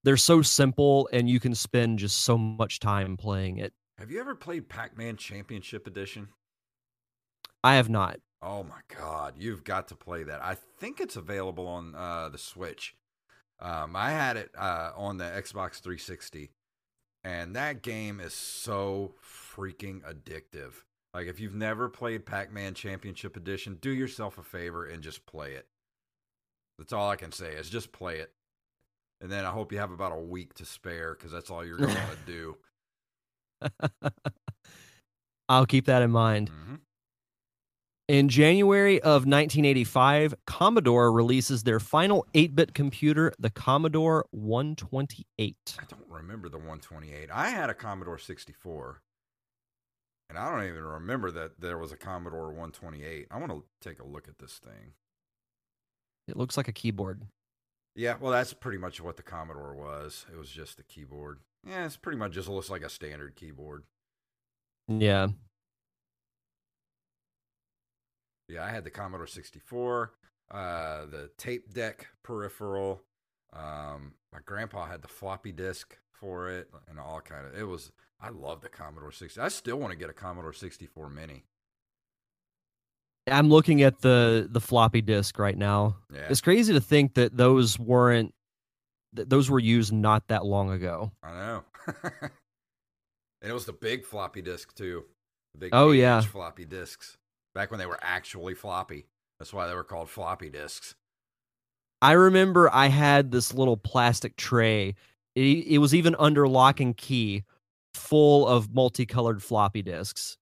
[0.02, 3.74] they're so simple, and you can spend just so much time playing it.
[3.98, 6.28] Have you ever played Pac Man Championship Edition?
[7.66, 8.20] I have not.
[8.40, 10.40] Oh my god, you've got to play that.
[10.40, 12.94] I think it's available on uh, the Switch.
[13.58, 16.50] Um, I had it uh, on the Xbox 360,
[17.24, 20.74] and that game is so freaking addictive.
[21.12, 25.54] Like if you've never played Pac-Man Championship Edition, do yourself a favor and just play
[25.54, 25.66] it.
[26.78, 28.32] That's all I can say is just play it.
[29.20, 31.78] And then I hope you have about a week to spare because that's all you're
[31.78, 31.94] going
[32.26, 32.56] to do.
[35.48, 36.50] I'll keep that in mind.
[36.50, 36.80] Mhm.
[38.08, 45.76] In January of 1985, Commodore releases their final 8 bit computer, the Commodore 128.
[45.76, 47.30] I don't remember the 128.
[47.32, 49.02] I had a Commodore 64.
[50.30, 53.26] And I don't even remember that there was a Commodore 128.
[53.28, 54.92] I want to take a look at this thing.
[56.28, 57.22] It looks like a keyboard.
[57.96, 60.26] Yeah, well, that's pretty much what the Commodore was.
[60.32, 61.40] It was just a keyboard.
[61.66, 63.82] Yeah, it's pretty much just looks like a standard keyboard.
[64.86, 65.28] Yeah.
[68.48, 70.12] Yeah, I had the Commodore 64,
[70.50, 73.02] uh, the tape deck peripheral.
[73.52, 77.56] Um, my grandpa had the floppy disk for it, and all kind of.
[77.58, 77.90] It was.
[78.20, 79.38] I love the Commodore 60.
[79.40, 81.44] I still want to get a Commodore 64 Mini.
[83.28, 85.96] I'm looking at the the floppy disk right now.
[86.14, 88.32] Yeah, It's crazy to think that those weren't
[89.14, 91.10] that those were used not that long ago.
[91.22, 91.64] I know.
[93.42, 95.04] and it was the big floppy disk too.
[95.54, 96.20] The big Oh, yeah.
[96.20, 97.16] floppy disks.
[97.56, 99.06] Back when they were actually floppy.
[99.38, 100.94] That's why they were called floppy disks.
[102.02, 104.94] I remember I had this little plastic tray.
[105.34, 107.44] It, it was even under lock and key,
[107.94, 110.36] full of multicolored floppy disks.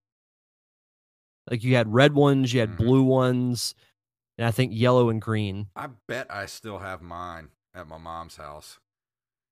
[1.48, 2.76] Like you had red ones, you had Mhm.
[2.78, 3.76] blue ones,
[4.36, 5.68] and I think yellow and green.
[5.76, 8.80] I bet I still have mine at my mom's house.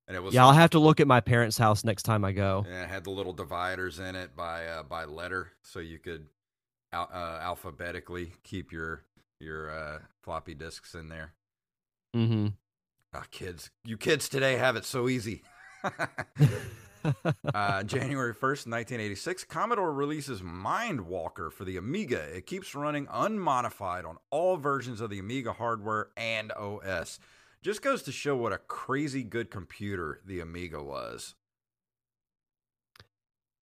[0.09, 2.33] And it was Yeah, I'll have to look at my parents' house next time I
[2.33, 2.65] go.
[2.67, 6.27] and it had the little dividers in it by uh, by letter, so you could
[6.93, 9.03] al- uh, alphabetically keep your
[9.41, 11.33] your uh, floppy disks in there.
[12.15, 12.49] hmm
[13.15, 15.43] Ah, kids, you kids today have it so easy.
[17.55, 22.21] uh, January 1st, 1986, Commodore releases Mindwalker for the Amiga.
[22.35, 27.19] It keeps running unmodified on all versions of the Amiga hardware and OS.
[27.63, 31.35] Just goes to show what a crazy good computer the Amiga was.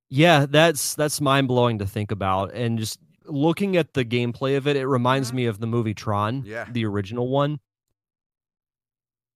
[0.08, 2.98] Yeah, that's that's mind blowing to think about, and just
[3.30, 5.34] looking at the gameplay of it, it reminds Mhm.
[5.34, 6.68] me of the movie Tron, Yeah.
[6.70, 7.60] the original one.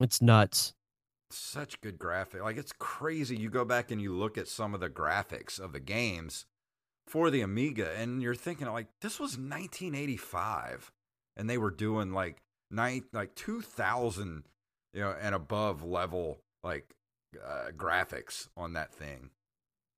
[0.00, 0.74] It's nuts.
[1.30, 2.42] Such good graphic.
[2.42, 3.36] Like it's crazy.
[3.36, 6.46] You go back and you look at some of the graphics of the games
[7.06, 10.92] for the Amiga, and you're thinking like this was 1985,
[11.36, 14.44] and they were doing like nine, like 2000,
[14.92, 16.94] you know, and above level like
[17.42, 19.30] uh, graphics on that thing.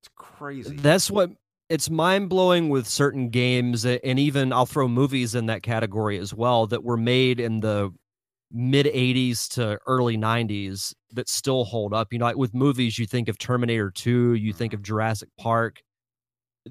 [0.01, 0.75] It's crazy.
[0.75, 1.31] That's what
[1.69, 6.33] it's mind blowing with certain games, and even I'll throw movies in that category as
[6.33, 7.91] well that were made in the
[8.51, 12.13] mid 80s to early 90s that still hold up.
[12.13, 14.85] You know, like with movies, you think of Terminator 2, you think of mm-hmm.
[14.85, 15.81] Jurassic Park,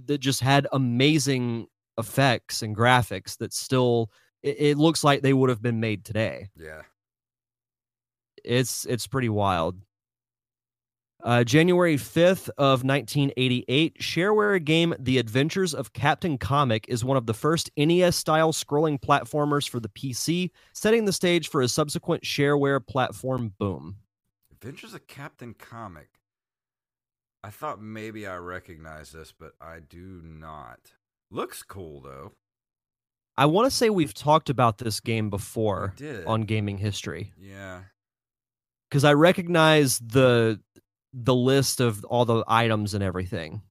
[0.07, 1.67] that just had amazing
[1.99, 4.11] effects and graphics that still,
[4.43, 6.83] it, it looks like they would have been made today yeah.
[8.45, 9.77] it's it's pretty wild.
[11.23, 17.27] Uh, January 5th of 1988, shareware game The Adventures of Captain Comic is one of
[17.27, 22.87] the first NES-style scrolling platformers for the PC, setting the stage for a subsequent shareware
[22.87, 23.97] platform boom.
[24.53, 26.09] Adventures of Captain Comic.
[27.43, 30.79] I thought maybe I recognized this, but I do not.
[31.31, 32.33] Looks cool though.
[33.39, 35.95] I want to say we've talked about this game before
[36.27, 37.83] on gaming history Yeah.
[38.89, 40.59] because I recognize the
[41.19, 43.63] the list of all the items and everything.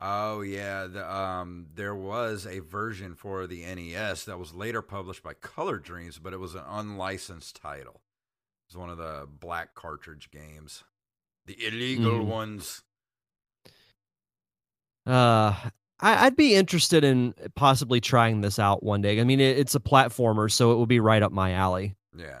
[0.00, 5.22] Oh yeah, the, um, there was a version for the NES that was later published
[5.22, 8.00] by Color Dreams, but it was an unlicensed title.
[8.68, 10.84] It was one of the black cartridge games,
[11.46, 12.26] the illegal Mm.
[12.26, 12.82] ones.
[15.06, 15.54] Uh,
[16.00, 19.20] I, I'd be interested in possibly trying this out one day.
[19.20, 21.94] I mean, it, it's a platformer, so it would be right up my alley.
[22.16, 22.40] Yeah.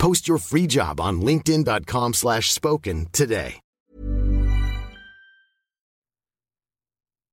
[0.00, 3.60] Post your free job on linkedin.com slash spoken today.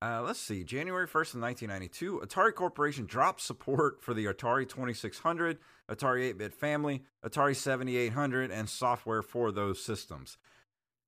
[0.00, 0.62] Uh, let's see.
[0.62, 5.58] January 1st of 1992, Atari Corporation dropped support for the Atari 2600,
[5.90, 10.36] Atari 8-bit family, Atari 7800, and software for those systems.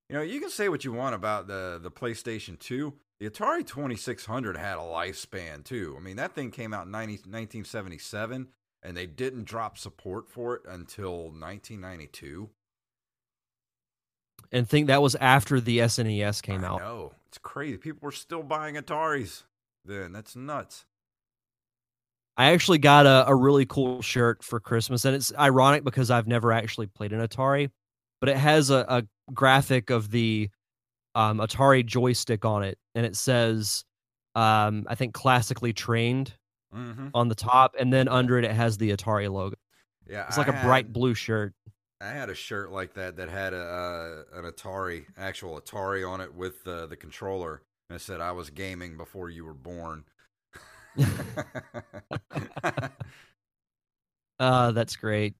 [0.08, 2.92] You know, you can say what you want about the, the PlayStation 2.
[3.20, 5.94] The Atari 2600 had a lifespan, too.
[5.96, 8.48] I mean, that thing came out in 90, 1977,
[8.82, 12.50] and they didn't drop support for it until 1992.
[14.52, 16.80] And think that was after the SNES came I out.
[16.80, 17.12] know.
[17.28, 17.76] It's crazy.
[17.76, 19.44] People were still buying Ataris
[19.84, 20.12] then.
[20.12, 20.84] That's nuts.
[22.36, 26.26] I actually got a, a really cool shirt for Christmas, and it's ironic because I've
[26.26, 27.70] never actually played an Atari,
[28.18, 30.48] but it has a, a graphic of the
[31.14, 33.84] um, Atari joystick on it, and it says,
[34.34, 36.32] um, I think, classically trained
[36.74, 37.08] Mm-hmm.
[37.14, 39.56] on the top, and then under it, it has the Atari logo.
[40.08, 41.52] Yeah, It's like a a bright blue shirt.
[42.00, 46.20] I had a shirt like that that had a uh, an Atari, actual Atari on
[46.20, 50.04] it with uh, the controller, and it said, "I was gaming before you were born."
[54.38, 55.34] Uh, that's great.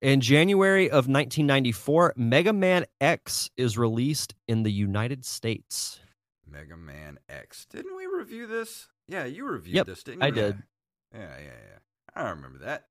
[0.00, 6.00] In January of 1994, Mega Man X is released in the United States.
[6.44, 7.64] Mega Man X.
[7.70, 8.88] Didn't we review this?
[9.08, 10.26] Yeah, you reviewed Yep, this, didn't you?
[10.26, 10.62] I did.
[11.12, 11.78] Yeah, yeah, yeah.
[12.14, 12.86] I remember that.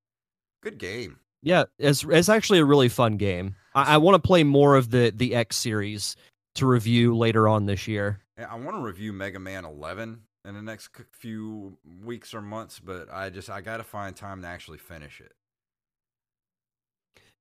[0.62, 1.20] Good game.
[1.42, 3.56] Yeah, it's it's actually a really fun game.
[3.74, 6.16] I, I want to play more of the the X series
[6.56, 8.20] to review later on this year.
[8.38, 12.80] Yeah, I want to review Mega Man 11 in the next few weeks or months,
[12.80, 15.34] but I just I got to find time to actually finish it.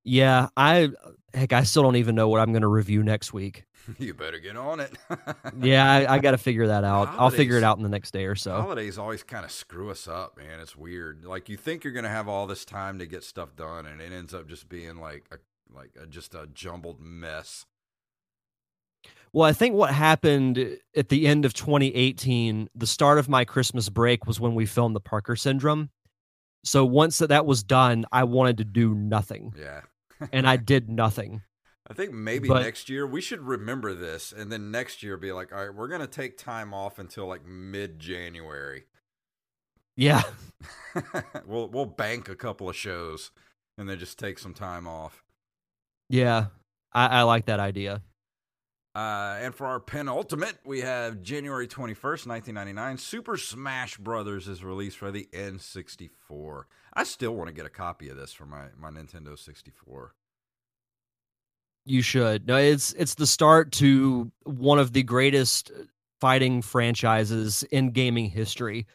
[0.04, 0.90] Yeah, I
[1.34, 3.64] heck, I still don't even know what I'm going to review next week.
[3.98, 4.92] you better get on it.
[5.60, 7.08] Yeah, I, I got to figure that out.
[7.18, 8.52] I'll figure it out in the next day or so.
[8.52, 10.60] Holidays always kind of screw us up, man.
[10.60, 11.24] It's weird.
[11.24, 14.12] Like you think you're gonna have all this time to get stuff done, and it
[14.12, 15.36] ends up just being like a
[15.74, 17.66] like a, just a jumbled mess.
[19.32, 23.44] Well, I think what happened uh, at the end of 2018, the start of my
[23.44, 25.90] Christmas break was when we filmed the Parker Syndrome.
[26.64, 29.82] So once that, that was done, I wanted to do nothing, Yeah.
[30.32, 31.42] And I did nothing.
[31.88, 35.32] I think maybe But- next year we should remember this, and then next year be
[35.32, 38.84] like, all right, we're gonna take time off until like mid January.
[39.96, 40.22] Yeah,
[41.46, 43.30] we'll we'll bank a couple of shows,
[43.76, 45.22] and then just take some time off.
[46.08, 46.46] yeah,
[46.92, 48.02] I, I like that idea.
[49.00, 52.98] Uh, and for our penultimate, we have January 21st, 1999.
[52.98, 56.64] Super Smash Brothers is released for the N64.
[56.92, 60.12] I still want to get a copy of this for my, my Nintendo 64.
[61.86, 62.46] You should.
[62.46, 65.72] No, it's it's the start to one of the greatest
[66.20, 68.86] fighting franchises in gaming history.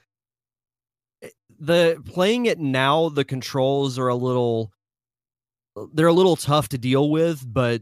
[1.24, 1.30] Eh,
[1.60, 4.72] The playing it now, the controls are a little
[5.94, 7.82] they're a little tough to deal with, but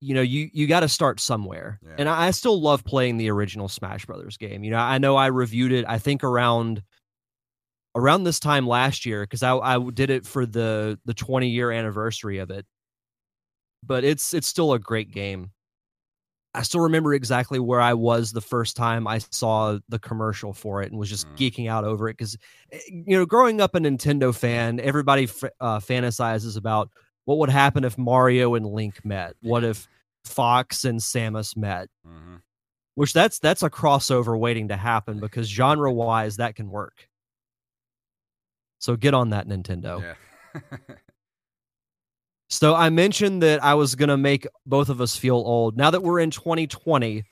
[0.00, 1.78] you know, you you got to start somewhere.
[1.82, 1.94] Yeah.
[1.98, 4.64] And I, I still love playing the original Smash Brothers game.
[4.64, 6.82] You know, I know I reviewed it I think around
[7.96, 11.70] around this time last year cuz I I did it for the the 20 year
[11.72, 12.64] anniversary of it
[13.82, 15.50] but it's it's still a great game.
[16.52, 20.82] I still remember exactly where I was the first time I saw the commercial for
[20.82, 21.36] it and was just Mm.
[21.36, 22.36] geeking out over it because,
[22.88, 26.90] you know, growing up a Nintendo fan, everybody f- uh, fantasizes about
[27.24, 29.34] what would happen if Mario and Link met.
[29.42, 29.88] What if
[30.24, 31.88] Fox and Samus met?
[32.06, 32.36] Mm-hmm.
[32.94, 37.08] Which that's that's a crossover waiting to happen because genre wise that can work.
[38.78, 40.14] So get on that Nintendo.
[40.54, 40.60] Yeah.
[42.50, 45.76] So I mentioned that I was going to make both of us feel old.
[45.76, 47.22] Now that we're in 2020,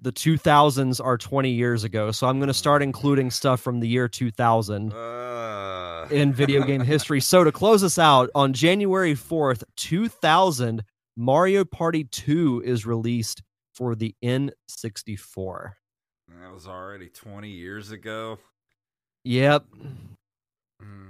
[0.00, 2.10] the 2000s are 20 years ago.
[2.10, 6.80] So I'm going to start including stuff from the year 2000 Uh, in video game
[6.84, 7.20] history.
[7.20, 10.84] So to close us out, on January 4th, 2000,
[11.16, 13.42] Mario Party 2 is released
[13.74, 15.72] for the N64.
[16.28, 18.38] That was already 20 years ago.
[19.24, 19.64] Yep.
[20.82, 21.06] Mm.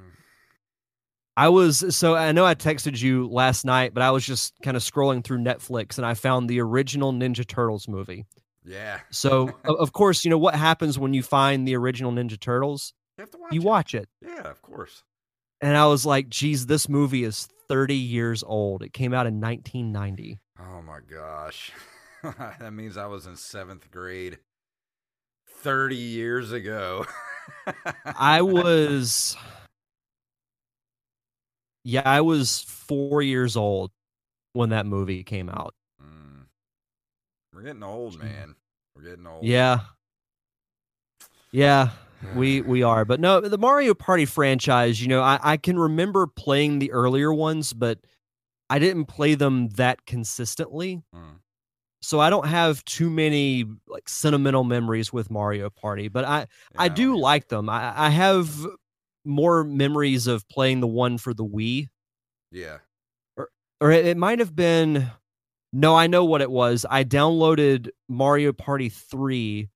[1.36, 4.76] I was so I know I texted you last night, but I was just kind
[4.76, 8.24] of scrolling through Netflix and I found the original Ninja Turtles movie.
[8.66, 9.00] Yeah.
[9.10, 12.92] So of course, you know what happens when you find the original Ninja Turtles?
[13.16, 13.64] You have to watch You it.
[13.64, 14.08] watch it.
[14.20, 15.02] Yeah, of course.
[15.62, 18.82] And I was like, geez, this movie is 30 years old.
[18.82, 20.38] It came out in 1990.
[20.60, 21.72] Oh my gosh.
[22.22, 24.38] that means I was in seventh grade
[25.48, 27.06] 30 years ago.
[28.04, 29.36] I was
[31.84, 33.92] Yeah, I was 4 years old
[34.52, 35.74] when that movie came out.
[37.56, 38.54] We're getting old, man.
[38.94, 39.42] We're getting old.
[39.42, 39.80] Yeah.
[41.52, 41.90] Yeah,
[42.34, 43.06] we we are.
[43.06, 47.32] But no, the Mario Party franchise, you know, I, I can remember playing the earlier
[47.32, 47.98] ones, but
[48.68, 51.02] I didn't play them that consistently.
[51.14, 51.38] Mm.
[52.02, 56.46] So I don't have too many like sentimental memories with Mario Party, but I
[56.76, 57.70] I Yeah, do don't like them.
[57.70, 58.54] I, I have
[59.24, 61.88] more memories of playing the one for the Wii,
[62.52, 62.78] Yeah.
[63.80, 65.10] or it, it might have been.
[65.72, 66.86] No, I know what it was.
[66.88, 69.68] I downloaded Mario Party 3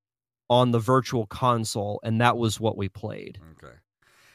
[0.49, 3.39] on the virtual console, and that was what we played.
[3.53, 3.75] Okay.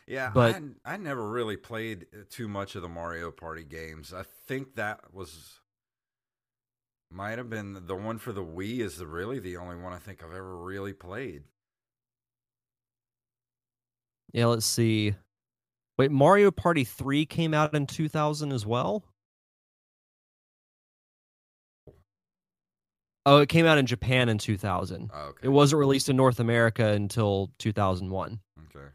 [0.07, 4.13] Yeah, But- I, I never really played uh, too much of the Mario Party games.
[4.13, 5.59] I think that was
[7.11, 9.99] might have been the one for the Wii is the, really the only one I
[9.99, 11.43] think I've ever really played.
[14.33, 15.15] Yeah, let's see.
[15.97, 19.05] Wait, Mario Party 3 came out in 2000 as well?
[23.25, 25.09] Oh, it came out in Japan in 2000.
[25.13, 25.39] Oh, okay.
[25.43, 28.39] It wasn't released in North America until 2001.
[28.75, 28.85] Okay.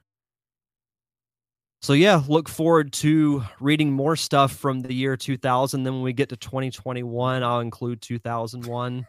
[1.82, 5.82] So yeah, look forward to reading more stuff from the year 2000.
[5.82, 9.06] Then when we get to 2021, I'll include 2001.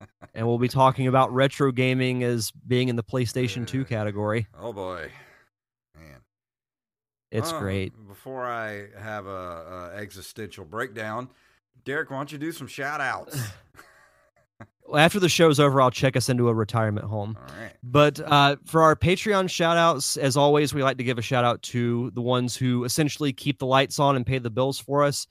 [0.34, 4.46] and we'll be talking about retro gaming as being in the PlayStation 2 category.
[4.58, 5.10] Oh boy.
[5.96, 6.20] Man.
[7.30, 7.92] It's Uh, great.
[8.06, 11.28] Before I have a, a existential breakdown,
[11.84, 13.38] Derek, why don't you do some shout outs?
[14.92, 17.38] After the show's over, I'll check us into a retirement home.
[17.40, 17.72] All right.
[17.82, 21.44] But uh, for our Patreon shout outs, as always, we like to give a shout
[21.44, 25.02] out to the ones who essentially keep the lights on and pay the bills for
[25.02, 25.26] us.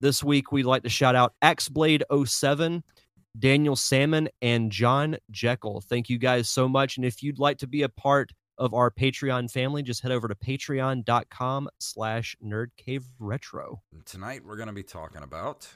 [0.00, 2.82] This week, we'd like to shout out Axblade07,
[3.38, 5.82] Daniel Salmon, and John Jekyll.
[5.82, 6.96] Thank you guys so much.
[6.96, 10.28] And if you'd like to be a part of our Patreon family, just head over
[10.28, 13.78] to patreon.com slash nerdcaveretro.
[14.04, 15.68] Tonight we're going to be talking about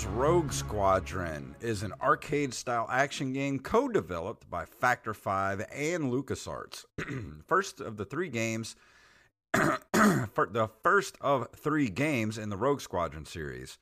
[0.00, 6.04] Wars Rogue Squadron is an arcade style action game co developed by Factor 5 and
[6.04, 6.86] LucasArts.
[7.46, 8.76] first of the three games,
[9.52, 13.76] the first of three games in the Rogue Squadron series.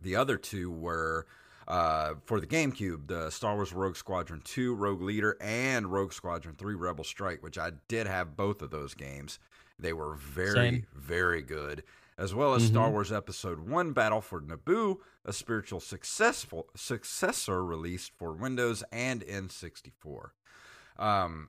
[0.00, 1.26] The other two were
[1.66, 6.54] uh, for the GameCube, the Star Wars Rogue Squadron 2 Rogue Leader and Rogue Squadron
[6.54, 9.40] 3 Rebel Strike, which I did have both of those games.
[9.80, 10.86] They were very, Same.
[10.94, 11.82] very good.
[12.16, 18.12] As well as Star Wars Episode 1 Battle for Naboo, a spiritual successful successor released
[18.16, 20.30] for Windows and N64.
[20.96, 21.48] Um,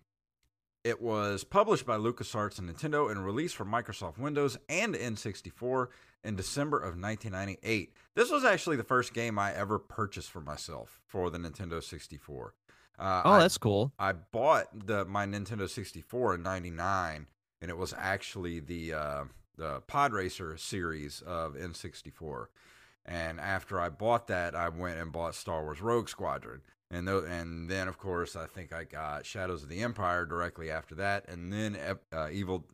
[0.84, 5.88] it was published by LucasArts and Nintendo and released for Microsoft Windows and N64
[6.24, 7.93] in December of 1998.
[8.16, 12.55] This was actually the first game I ever purchased for myself for the Nintendo 64.
[12.97, 13.93] Uh, Oh, I- that's cool.
[13.99, 17.28] I bought the my Nintendo 64 in '99,
[17.61, 19.24] and it was actually the uh,
[19.58, 22.47] the Pod Racer series of N64.
[23.06, 27.24] And after I bought that, I went and bought Star Wars Rogue Squadron, and tho-
[27.24, 31.30] and then of course I think I got Shadows of the Empire directly after that,
[31.30, 31.78] and then
[32.12, 32.66] uh, Evil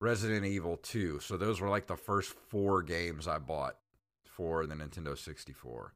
[0.00, 1.20] Resident Evil 2.
[1.20, 3.76] So those were like the first four games I bought
[4.24, 5.94] for the Nintendo 64.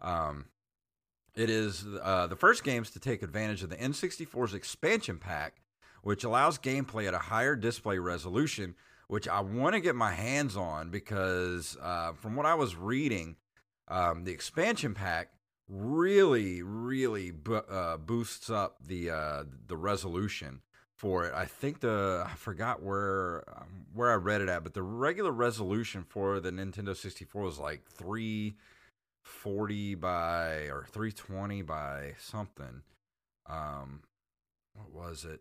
[0.00, 0.46] Um,
[1.34, 5.62] it is uh, the first games to take advantage of the N64's expansion pack,
[6.02, 8.74] which allows gameplay at a higher display resolution,
[9.08, 13.36] which I want to get my hands on because uh, from what I was reading,
[13.88, 15.28] um, the expansion pack
[15.68, 20.62] really, really bo- uh, boosts up the uh, the resolution
[20.96, 21.34] for it.
[21.34, 25.32] I think the I forgot where um, where I read it at, but the regular
[25.32, 32.82] resolution for the Nintendo 64 was like 340 by or 320 by something.
[33.48, 34.02] Um,
[34.74, 35.40] what was it?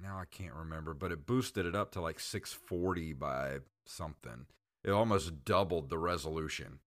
[0.00, 4.46] Now I can't remember, but it boosted it up to like 640 by something.
[4.84, 6.78] It almost doubled the resolution.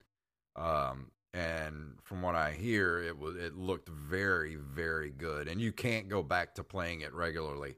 [0.55, 5.47] Um, and from what I hear, it was it looked very very good.
[5.47, 7.75] And you can't go back to playing it regularly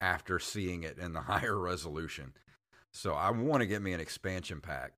[0.00, 2.32] after seeing it in the higher resolution.
[2.92, 4.92] So I want to get me an expansion pack.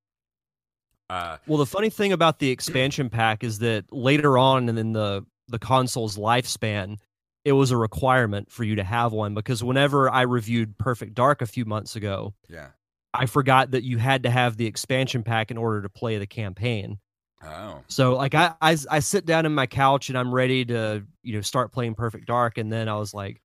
[1.10, 5.24] Uh, well, the funny thing about the expansion pack is that later on in the
[5.48, 6.98] the console's lifespan,
[7.44, 11.42] it was a requirement for you to have one because whenever I reviewed Perfect Dark
[11.42, 12.68] a few months ago, yeah,
[13.12, 16.26] I forgot that you had to have the expansion pack in order to play the
[16.26, 16.98] campaign.
[17.42, 17.82] Oh.
[17.88, 21.34] So like I, I I sit down in my couch and I'm ready to, you
[21.34, 23.42] know, start playing Perfect Dark and then I was like,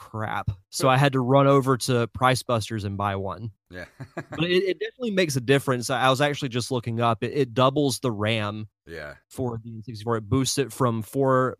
[0.00, 0.50] crap.
[0.70, 3.50] So I had to run over to Price Busters and buy one.
[3.70, 3.84] Yeah.
[4.14, 5.90] but it, it, definitely makes a difference.
[5.90, 7.22] I was actually just looking up.
[7.22, 8.68] It, it doubles the RAM.
[8.86, 9.14] Yeah.
[9.28, 11.58] For the N64, it boosts it from four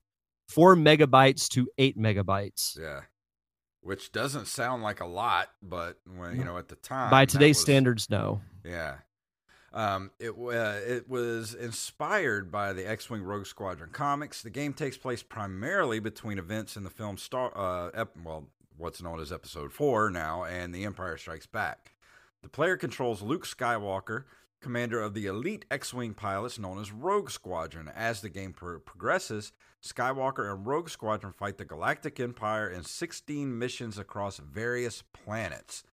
[0.51, 2.78] four megabytes to eight megabytes.
[2.78, 3.01] Yeah.
[3.82, 7.57] Which doesn't sound like a lot, but when you know at the time by today's
[7.57, 8.42] was, standards, no.
[8.62, 8.96] Yeah.
[9.72, 14.42] Um, it uh, it was inspired by the X-wing Rogue Squadron comics.
[14.42, 19.01] The game takes place primarily between events in the film Star, uh, ep- well, what's
[19.01, 21.94] known as Episode Four now, and The Empire Strikes Back.
[22.42, 24.24] The player controls Luke Skywalker,
[24.61, 27.88] commander of the elite X-wing pilots known as Rogue Squadron.
[27.88, 29.52] As the game pro- progresses,
[29.82, 35.84] Skywalker and Rogue Squadron fight the Galactic Empire in 16 missions across various planets.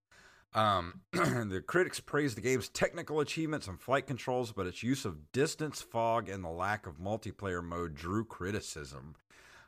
[0.53, 5.31] Um, the critics praised the game's technical achievements and flight controls, but its use of
[5.31, 9.15] distance fog and the lack of multiplayer mode drew criticism.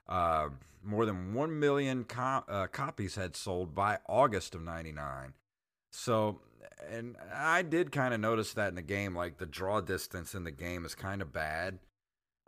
[0.08, 0.50] Uh,
[0.84, 5.34] more than 1 million co- uh, copies had sold by August of 99.
[5.92, 6.40] So,
[6.92, 10.44] and I did kind of notice that in the game, like the draw distance in
[10.44, 11.80] the game is kind of bad.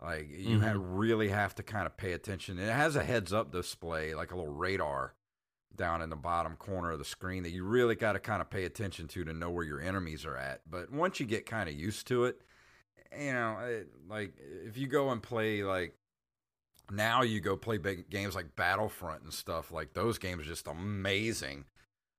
[0.00, 0.64] Like you mm-hmm.
[0.64, 2.58] have, really have to kind of pay attention.
[2.58, 5.14] It has a heads up display, like a little radar
[5.74, 8.50] down in the bottom corner of the screen that you really got to kind of
[8.50, 10.60] pay attention to to know where your enemies are at.
[10.68, 12.40] But once you get kind of used to it,
[13.16, 14.34] you know, it, like
[14.66, 15.94] if you go and play like
[16.90, 20.66] now you go play big games like Battlefront and stuff, like those games are just
[20.66, 21.64] amazing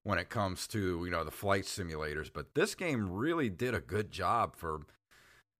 [0.04, 3.80] when it comes to, you know, the flight simulators, but this game really did a
[3.80, 4.82] good job for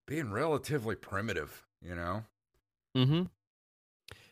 [0.06, 2.26] being relatively primitive, you know.
[2.96, 3.24] mm-hmm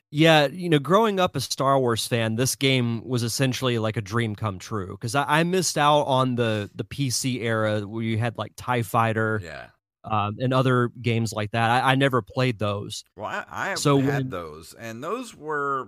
[0.09, 4.01] Yeah, you know, growing up a Star Wars fan, this game was essentially like a
[4.01, 8.17] dream come true because I, I, missed out on the the PC era where you
[8.17, 9.67] had like Tie Fighter, yeah,
[10.03, 11.69] um, and other games like that.
[11.69, 13.03] I, I never played those.
[13.15, 15.87] Well, I, I so had when, those, and those were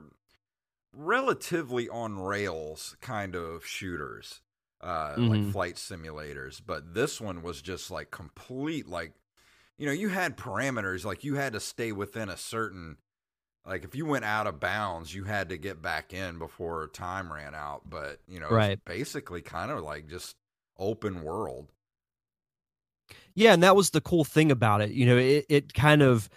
[0.94, 4.42] relatively on rails kind of shooters,
[4.82, 5.28] uh, mm-hmm.
[5.28, 6.62] like flight simulators.
[6.66, 9.14] But this one was just like complete, like
[9.78, 12.98] you know, you had parameters, like you had to stay within a certain
[13.66, 17.32] like if you went out of bounds, you had to get back in before time
[17.32, 17.90] ran out.
[17.90, 18.80] But you know, right.
[18.86, 20.36] basically kind of like just
[20.78, 21.72] open world.
[23.36, 24.92] Yeah, and that was the cool thing about it.
[24.92, 26.30] You know, it it kind of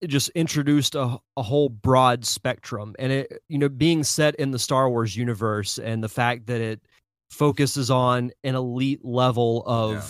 [0.00, 4.50] it just introduced a, a whole broad spectrum and it you know being set in
[4.50, 6.80] the Star Wars universe and the fact that it
[7.30, 10.04] focuses on an elite level of yeah.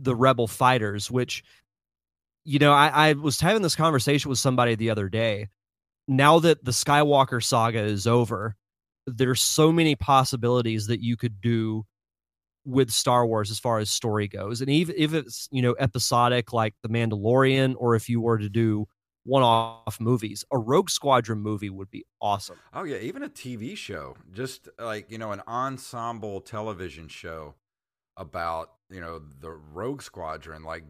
[0.00, 1.42] the rebel fighters which
[2.44, 5.48] you know, I, I was having this conversation with somebody the other day.
[6.06, 8.56] Now that the Skywalker saga is over,
[9.06, 11.86] there's so many possibilities that you could do
[12.66, 14.60] with Star Wars as far as story goes.
[14.60, 18.48] And even if it's, you know, episodic like The Mandalorian, or if you were to
[18.48, 18.86] do
[19.24, 22.58] one off movies, a Rogue Squadron movie would be awesome.
[22.72, 22.98] Oh, yeah.
[22.98, 27.54] Even a TV show, just like, you know, an ensemble television show
[28.16, 30.62] about, you know, the Rogue Squadron.
[30.62, 30.84] Like,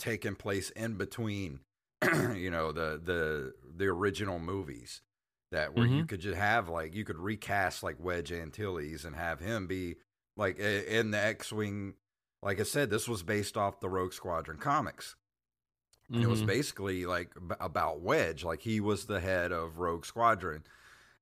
[0.00, 1.60] taking place in between
[2.34, 5.02] you know the the the original movies
[5.52, 5.98] that where mm-hmm.
[5.98, 9.96] you could just have like you could recast like Wedge Antilles and have him be
[10.36, 11.94] like in the X-wing
[12.42, 15.14] like I said this was based off the Rogue Squadron comics.
[16.10, 16.22] Mm-hmm.
[16.22, 16.48] It was mm-hmm.
[16.48, 20.64] basically like about Wedge like he was the head of Rogue Squadron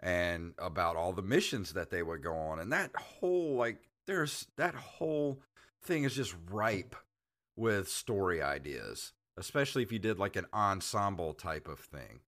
[0.01, 4.47] and about all the missions that they would go on and that whole like there's
[4.57, 5.41] that whole
[5.83, 6.97] thing is just ripe
[7.57, 12.21] with story ideas, especially if you did like an ensemble type of thing.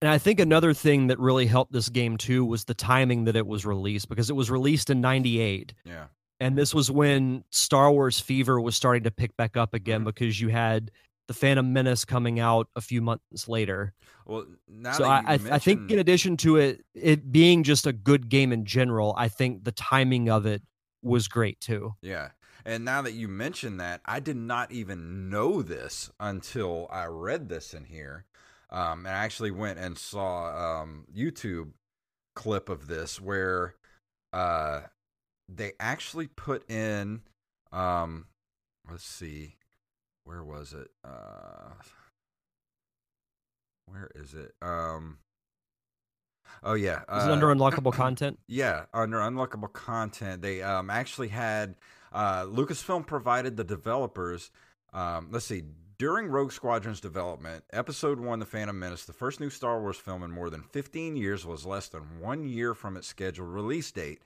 [0.00, 3.36] And I think another thing that really helped this game too was the timing that
[3.36, 5.74] it was released because it was released in 98.
[5.84, 6.06] Yeah.
[6.42, 10.06] And this was when Star Wars fever was starting to pick back up again mm-hmm.
[10.06, 10.90] because you had
[11.28, 13.94] the Phantom Menace coming out a few months later.
[14.26, 14.46] Well,
[14.92, 15.54] so I, mentioned...
[15.54, 19.28] I think in addition to it it being just a good game in general, I
[19.28, 20.62] think the timing of it
[21.00, 21.94] was great too.
[22.02, 22.30] Yeah.
[22.64, 27.48] And now that you mention that, I did not even know this until I read
[27.48, 28.24] this in here.
[28.68, 31.70] Um, and I actually went and saw um, YouTube
[32.34, 33.74] clip of this where
[34.32, 34.82] uh,
[35.48, 37.22] they actually put in,
[37.72, 38.26] um,
[38.90, 39.56] let's see,
[40.24, 40.88] where was it?
[41.04, 41.72] Uh,
[43.86, 44.52] where is it?
[44.62, 45.18] Um,
[46.62, 48.38] oh yeah, Is it uh, under unlockable content?
[48.46, 51.76] yeah, under unlockable content, they um, actually had
[52.12, 54.50] uh, Lucasfilm provided the developers.
[54.92, 55.62] Um, let's see,
[55.98, 60.22] during Rogue Squadron's development, Episode One: The Phantom Menace, the first new Star Wars film
[60.22, 64.22] in more than 15 years, was less than one year from its scheduled release date.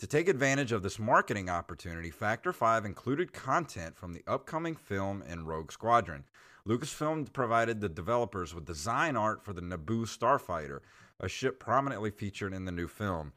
[0.00, 5.22] To take advantage of this marketing opportunity, Factor 5 included content from the upcoming film
[5.26, 6.24] and Rogue Squadron.
[6.68, 10.80] Lucasfilm provided the developers with design art for the Naboo Starfighter,
[11.18, 13.32] a ship prominently featured in the new film.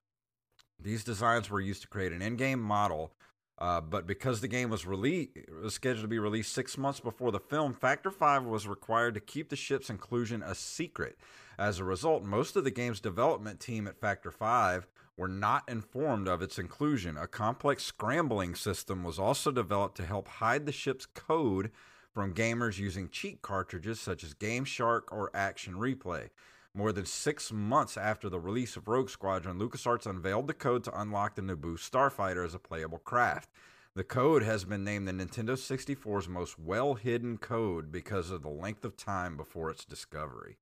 [0.77, 3.13] These designs were used to create an in-game model,
[3.57, 7.39] uh, but because the game was was scheduled to be released six months before the
[7.39, 11.17] film, Factor Five was required to keep the ship's inclusion a secret.
[11.59, 14.87] As a result, most of the game's development team at Factor Five
[15.17, 17.17] were not informed of its inclusion.
[17.17, 21.71] A complex scrambling system was also developed to help hide the ship's code
[22.13, 26.29] from gamers using cheat cartridges such as GameShark or Action Replay.
[26.73, 30.97] More than six months after the release of Rogue Squadron, LucasArts unveiled the code to
[30.97, 33.49] unlock the Naboo Starfighter as a playable craft.
[33.95, 38.47] The code has been named the Nintendo 64's most well hidden code because of the
[38.47, 40.55] length of time before its discovery.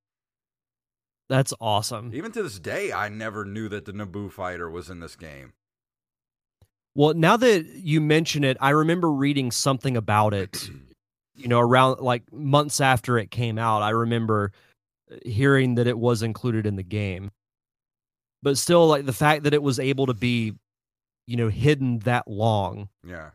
[1.28, 2.12] That's awesome.
[2.14, 5.52] Even to this day, I never knew that the Naboo fighter was in this game.
[6.94, 10.70] Well, now that you mention it, I remember reading something about it.
[11.36, 14.50] You know, around like months after it came out, I remember
[15.12, 17.30] uh, hearing that it was included in the game.
[18.42, 20.54] But still, like the fact that it was able to be,
[21.26, 23.30] you know, hidden that long, Yeah.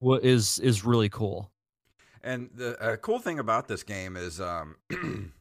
[0.00, 1.50] is is really cool.
[2.22, 4.76] And the uh, cool thing about this game is, um,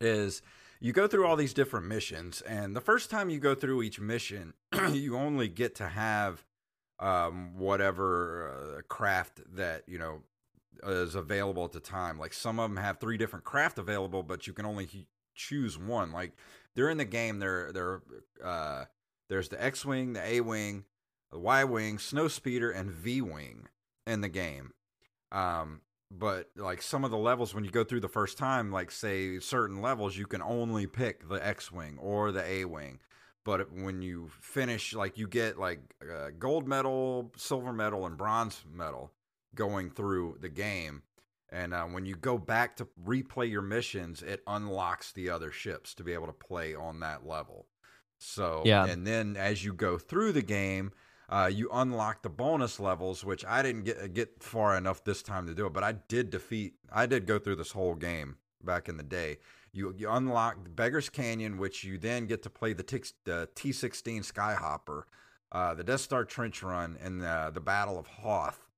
[0.00, 0.42] is
[0.84, 3.98] you go through all these different missions, and the first time you go through each
[3.98, 4.52] mission,
[4.92, 6.44] you only get to have
[6.98, 10.20] um, whatever uh, craft that you know
[10.86, 12.18] is available at the time.
[12.18, 15.78] Like some of them have three different craft available, but you can only he- choose
[15.78, 16.12] one.
[16.12, 16.32] Like
[16.76, 18.02] during the game, there there
[18.44, 18.84] uh,
[19.30, 20.84] there's the X wing, the A wing,
[21.32, 23.68] the Y wing, Snow Speeder, and V wing
[24.06, 24.74] in the game.
[25.32, 25.80] Um,
[26.18, 29.38] but like some of the levels, when you go through the first time, like say
[29.38, 33.00] certain levels, you can only pick the X wing or the A wing.
[33.44, 38.64] But when you finish, like you get like uh, gold medal, silver medal, and bronze
[38.72, 39.12] medal
[39.54, 41.02] going through the game.
[41.50, 45.94] And uh, when you go back to replay your missions, it unlocks the other ships
[45.94, 47.66] to be able to play on that level.
[48.18, 48.86] So, Yeah.
[48.86, 50.92] and then as you go through the game,
[51.34, 55.48] uh, you unlock the bonus levels, which I didn't get get far enough this time
[55.48, 56.74] to do it, but I did defeat.
[56.92, 59.38] I did go through this whole game back in the day.
[59.72, 65.02] You you unlock Beggar's Canyon, which you then get to play the T sixteen Skyhopper,
[65.50, 68.68] uh, the Death Star Trench Run, and the, the Battle of Hoth,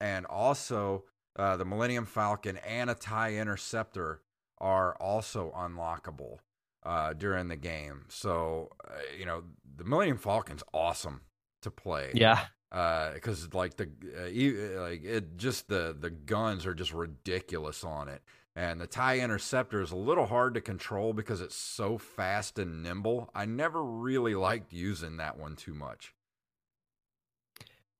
[0.00, 1.04] and also
[1.36, 4.22] uh, the Millennium Falcon and a Tie Interceptor
[4.56, 6.38] are also unlockable
[6.84, 8.06] uh, during the game.
[8.08, 9.42] So uh, you know
[9.76, 11.20] the Millennium Falcon's awesome
[11.62, 12.40] to play Yeah.
[12.70, 13.88] Uh because like the
[14.20, 18.22] uh, e- like it just the the guns are just ridiculous on it
[18.54, 22.82] and the tie interceptor is a little hard to control because it's so fast and
[22.82, 26.12] nimble i never really liked using that one too much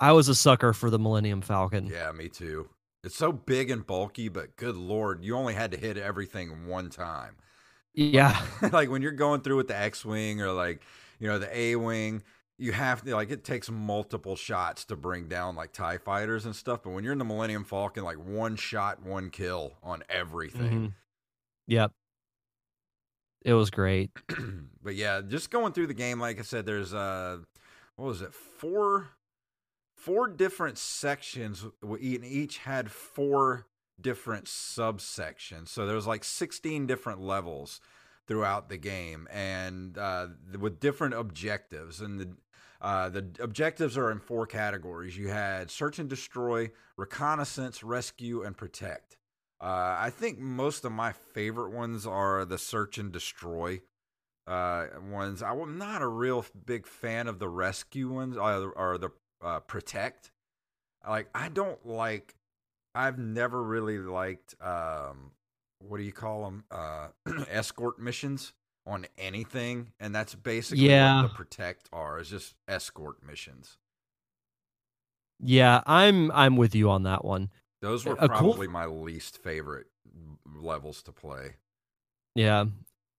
[0.01, 1.87] I was a sucker for the Millennium Falcon.
[1.87, 2.69] yeah me too
[3.05, 6.91] it's so big and bulky but good lord you only had to hit everything one
[6.91, 7.37] time
[7.95, 8.39] Yeah.
[8.73, 10.83] like when you're going through with the X-wing or like
[11.21, 12.23] you know the A-wing,
[12.59, 16.55] you have to like it takes multiple shots to bring down like Tie fighters and
[16.55, 16.83] stuff.
[16.83, 20.89] But when you're in the Millennium Falcon, like one shot, one kill on everything.
[20.89, 20.93] Mhm.
[21.69, 21.93] Yep.
[23.45, 24.11] It was great.
[24.83, 27.39] but yeah, just going through the game, like I said, there's uh,
[27.97, 29.11] what was it, four,
[29.95, 31.65] four different sections.
[31.83, 33.67] and Each had four
[34.01, 37.81] different subsections, so there was like 16 different levels
[38.27, 40.29] throughout the game, and uh,
[40.59, 42.01] with different objectives.
[42.01, 42.29] And the
[42.81, 45.17] uh, the objectives are in four categories.
[45.17, 49.17] You had search and destroy, reconnaissance, rescue, and protect.
[49.61, 53.81] Uh, I think most of my favorite ones are the search and destroy
[54.47, 55.43] uh, ones.
[55.43, 59.11] I'm not a real big fan of the rescue ones or, or the
[59.43, 60.31] uh, protect.
[61.07, 62.35] Like I don't like.
[62.95, 64.55] I've never really liked.
[64.61, 65.33] Um,
[65.81, 66.65] what do you call them?
[66.71, 67.09] Uh,
[67.51, 68.53] escort missions
[68.89, 71.23] on anything, and that's basically Yeah.
[71.23, 72.19] what the protect are.
[72.19, 73.77] Is just escort missions.
[75.41, 77.51] Yeah, I'm I'm with you on that one.
[77.81, 79.87] Those were A cool- probably my least favorite
[80.61, 81.57] levels to play.
[82.35, 82.67] Yeah.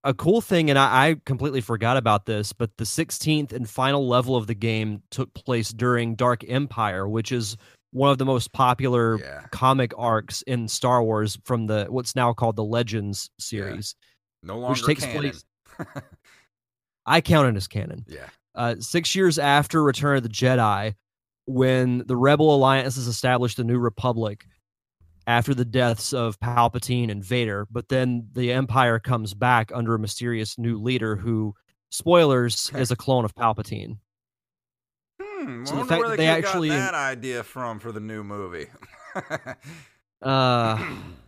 [0.05, 4.07] a cool thing, and I, I completely forgot about this, but the 16th and final
[4.07, 7.57] level of the game took place during Dark Empire, which is
[7.91, 9.45] one of the most popular Yeah.
[9.51, 13.93] comic arcs in Star Wars from the what's now called the Legends series.
[14.41, 15.19] No longer takes canon.
[15.21, 15.43] place-
[17.05, 18.05] I count it as canon.
[18.07, 18.27] yeah.
[18.55, 20.95] Uh, six years after Return of the Jedi,
[21.45, 24.45] when the Rebel Alliance has established the new republic
[25.25, 29.99] after the deaths of Palpatine and Vader, but then the Empire comes back under a
[29.99, 31.53] mysterious new leader who,
[31.89, 33.97] spoilers, is a clone of Palpatine.
[35.21, 37.99] Hmm, So the fact where that they, they could've got that idea from for the
[38.01, 38.67] new movie.
[40.21, 40.77] Uh,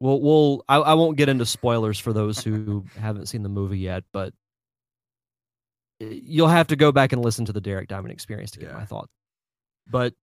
[0.00, 3.78] we'll, we'll I, I won't get into spoilers for those who haven't seen the movie
[3.78, 4.32] yet, but
[6.02, 8.70] uh, you'll have to go back and listen to the Derek Diamond Experience to get
[8.70, 8.76] Yeah.
[8.76, 9.12] my thoughts.
[9.90, 10.14] But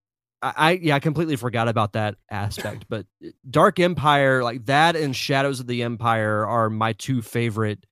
[0.42, 2.86] I, I yeah, I completely forgot about that aspect.
[2.90, 7.86] But uh, Dark Empire, like that, and Shadows of the Empire are my two favorite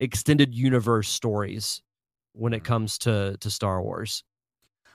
[0.00, 1.82] extended universe stories
[2.32, 2.66] when it Mhm.
[2.66, 4.22] comes to to Star Wars.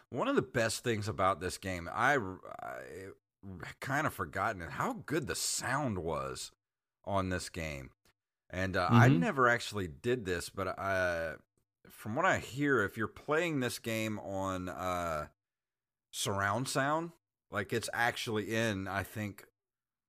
[0.09, 2.81] One of the best things about this game, I, I
[3.79, 6.51] kind of forgotten it, how good the sound was
[7.05, 7.91] on this game.
[8.49, 9.19] And uh, I Mhm.
[9.19, 11.35] never actually did this, but uh,
[11.89, 15.27] from what I hear, if you're playing this game on uh,
[16.11, 17.11] surround sound,
[17.51, 19.45] like it's actually in, I think,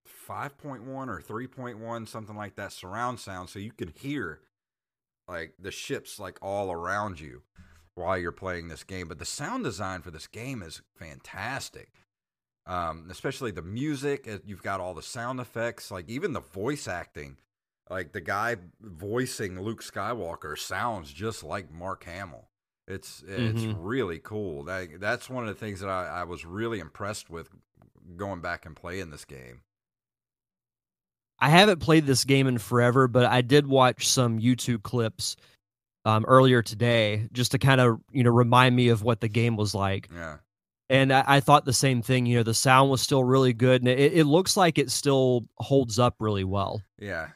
[0.06, 4.40] 5.1 or 3.1, something like that, surround sound, so you can hear
[5.28, 7.42] like the ships like all around you
[7.94, 9.08] while you're playing this game.
[9.08, 12.01] But the sound design for this game is fantastic.
[12.66, 14.28] Um, especially the music.
[14.28, 17.38] uh, You've got all the sound effects, like even the voice acting.
[17.90, 22.48] Like the guy voicing Luke Skywalker sounds just like Mark Hamill.
[22.86, 23.76] It's it's Mhm.
[23.78, 24.64] really cool.
[24.64, 27.50] That, that's one of the things that I, I was really impressed with
[28.16, 29.62] going back and playing this game.
[31.40, 35.36] I haven't played this game in forever, but I did watch some YouTube clips
[36.04, 39.56] um, earlier today just to kind of you know remind me of what the game
[39.56, 40.08] was like.
[40.14, 40.38] Yeah.
[40.92, 42.26] And I, I thought the same thing.
[42.26, 45.46] You know, the sound was still really good, and it, it looks like it still
[45.56, 46.82] holds up really well.
[46.98, 47.28] Yeah.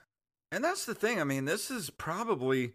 [0.53, 1.21] And that's the thing.
[1.21, 2.75] I mean, this is probably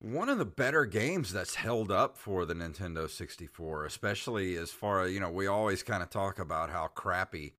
[0.00, 5.02] one of the better games that's held up for the Nintendo 64, especially as far
[5.02, 7.56] as, you know, we always kind of talk about how crappy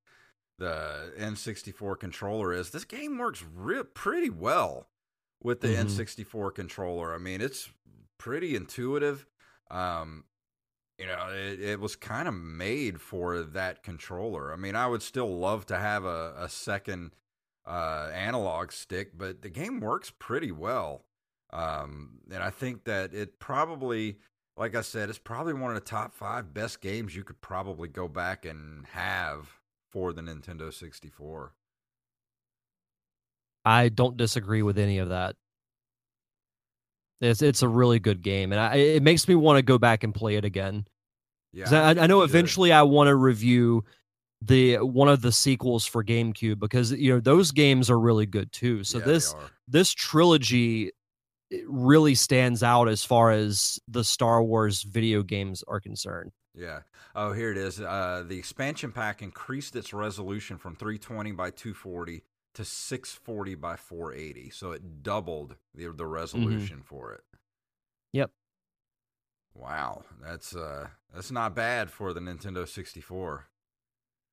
[0.57, 2.71] the N64 controller is.
[2.71, 4.87] This game works re- pretty well
[5.43, 5.85] with the Mhm.
[5.85, 7.13] N64 controller.
[7.13, 7.69] I mean, it's
[8.17, 9.25] pretty intuitive.
[9.69, 10.25] Um,
[11.01, 14.53] you know, it, it was kind of made for that controller.
[14.53, 17.15] I mean, I would still love to have a, a second
[17.65, 21.05] uh, analog stick, but the game works pretty well.
[21.51, 24.19] Um, and I think that it probably,
[24.55, 27.87] like I said, it's probably one of the top five best games you could probably
[27.87, 29.49] go back and have
[29.89, 31.53] for the Nintendo 64.
[33.65, 35.35] I don't disagree with any of that.
[37.21, 40.03] It's it's a really good game, and I, it makes me want to go back
[40.03, 40.85] and play it again.
[41.53, 43.83] Yeah, I, I know eventually I want to review
[44.41, 48.51] the one of the sequels for GameCube because you know those games are really good
[48.51, 48.83] too.
[48.83, 49.33] So Yeah, this
[49.67, 50.91] this trilogy
[51.67, 56.31] really stands out as far as the Star Wars video games are concerned.
[56.53, 56.81] Yeah.
[57.15, 57.79] Oh, here it is.
[57.79, 62.23] Uh, the expansion pack increased its resolution from 320 by 240
[62.55, 64.49] to 640 by 480.
[64.49, 67.21] So it doubled the the resolution for it.
[69.53, 73.47] Wow, that's uh that's not bad for the Nintendo 64,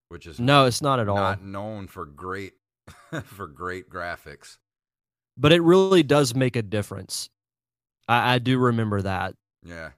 [0.08, 1.16] which is No, it's not at all.
[1.16, 2.54] not known for great
[3.24, 4.58] for great graphics.
[5.36, 7.28] but it really does make a difference.
[8.08, 9.34] I, I do remember that.
[9.64, 9.90] Yeah.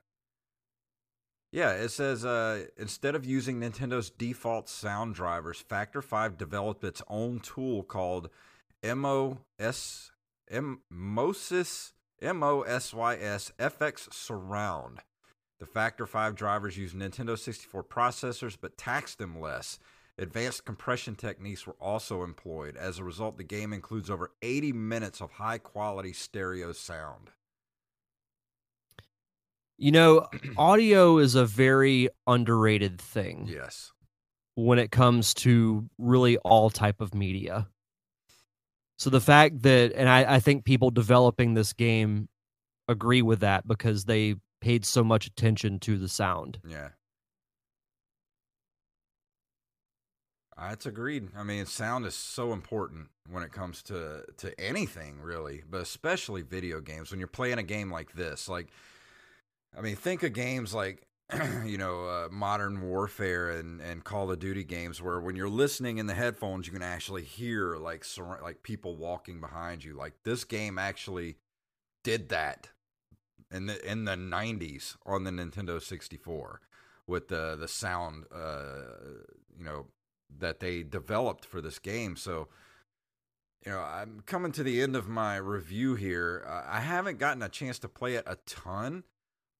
[1.52, 7.02] Yeah, it says uh, instead of using Nintendo's default sound drivers, Factor 5 developed its
[7.08, 8.30] own tool called
[8.84, 10.10] MOS
[10.48, 11.92] M- MOSYS
[12.22, 15.00] MOSYS FX Surround.
[15.61, 19.78] The Factor 5 drivers use Nintendo 64 processors but taxed them less.
[20.18, 22.76] Advanced compression techniques were also employed.
[22.76, 27.30] As a result, the game includes over 80 minutes of high quality stereo sound.
[29.76, 33.92] You know, audio is a very underrated thing Yes.
[34.54, 37.68] when it comes to really all type of media.
[38.98, 42.28] So the fact that, and I, I think people developing this game
[42.88, 46.58] agree with that because they paid so much attention to the sound.
[46.66, 46.90] Yeah.
[50.56, 51.28] That's agreed.
[51.34, 56.42] I mean, sound is so important when it comes to to anything really, but especially
[56.42, 57.11] video games.
[57.11, 58.68] When you're playing a game like this, like,
[59.76, 61.06] I mean, think of games like
[61.64, 65.98] you know, uh, modern warfare and, and Call of Duty games where when you're listening
[65.98, 69.94] in the headphones, you can actually hear like sur- like people walking behind you.
[69.94, 71.36] Like this game actually
[72.02, 72.68] did that
[73.51, 76.61] in the in the 90s on the Nintendo 64
[77.07, 78.82] with the the sound uh,
[79.59, 79.86] you know
[80.38, 82.16] that they developed for this game.
[82.16, 82.48] So
[83.64, 86.46] you know, I'm coming to the end of my review here.
[86.48, 89.05] Uh, I haven't gotten a chance to play it a ton,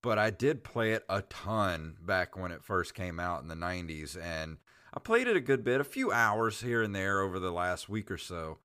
[0.03, 3.55] but I did play it a ton back when it first came out in the
[3.55, 4.17] 90s.
[4.21, 4.57] And
[4.95, 7.89] I played it a good bit, a few hours here and there over the last
[7.91, 8.59] week or so.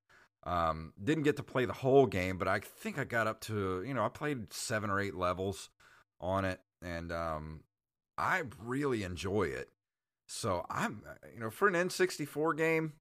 [0.46, 3.82] Um, didn't get to play the whole game, but I think I got up to,
[3.82, 5.70] you know, I played seven or eight levels
[6.20, 6.60] on it.
[6.80, 7.60] And um,
[8.16, 9.70] I really enjoy it.
[10.28, 11.02] So I'm,
[11.34, 12.92] you know, for an N64 game,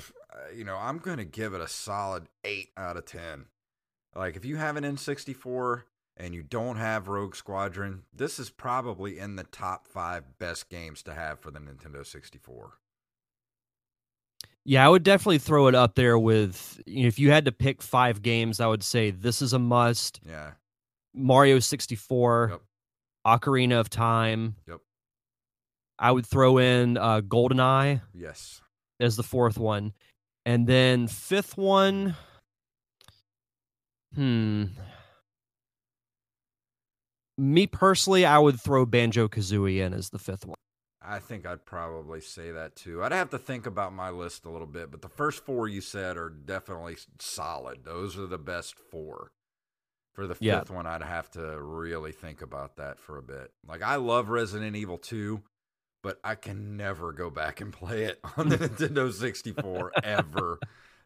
[0.00, 3.46] uh, you know, I'm to give it a solid 8 out of 10.
[4.14, 5.82] Like, if you have an N64
[6.16, 11.02] and you don't have Rogue Squadron, this is probably in the top five best games
[11.04, 12.78] to have for the Nintendo 64.
[14.70, 17.50] Yeah, I would definitely throw it up there with you know, if you had to
[17.50, 20.20] pick five games, I would say this is a must.
[20.24, 20.52] Yeah.
[21.12, 22.60] Mario 64, Yep.
[23.26, 24.54] Ocarina of Time.
[24.68, 24.78] Yep.
[25.98, 28.60] I would throw in uh, GoldenEye Yes.
[29.00, 29.92] as the fourth one.
[30.46, 32.14] And then fifth one,
[34.14, 34.66] hmm.
[37.36, 40.54] Me personally, I would throw Banjo Kazooie in as the fifth one.
[41.02, 43.02] I think I'd probably say that too.
[43.02, 45.80] I'd have to think about my list a little bit, but the first four you
[45.80, 47.84] said are definitely solid.
[47.84, 49.32] Those are the best four.
[50.14, 50.62] For the fifth Yeah.
[50.74, 53.52] one, I'd have to really think about that for a bit.
[53.66, 55.42] Like I love Resident Evil 2,
[56.02, 60.58] but I can never go back and play it on the Nintendo 64 ever.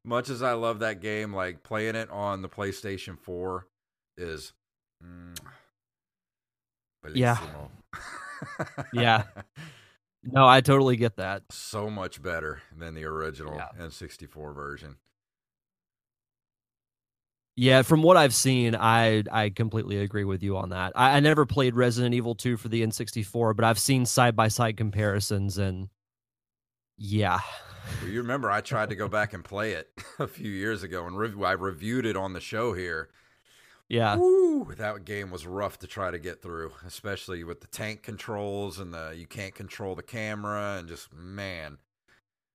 [0.05, 3.67] Much as I love that game, like playing it on the PlayStation 4
[4.17, 4.53] is
[5.05, 5.39] mm,
[7.15, 7.39] Yeah.
[8.93, 9.25] Yeah.
[10.27, 11.43] No, I totally get that.
[11.51, 13.69] so much better than the original Yeah.
[13.79, 14.97] N64 version.
[17.57, 20.93] Yeah, from what I've seen, I I completely agree with you on that.
[20.97, 24.49] I, I never played Resident Evil 2 for the N64, but I've seen side by
[24.49, 25.89] side comparisons, and
[26.97, 27.39] yeah,
[28.03, 31.07] Well, you remember I tried to go back and play it a few years ago,
[31.07, 33.11] and rev- I reviewed it on the show here.
[33.89, 38.03] Yeah, Woo, that game was rough to try to get through, especially with the tank
[38.03, 41.79] controls and the you can't control the camera, and just man,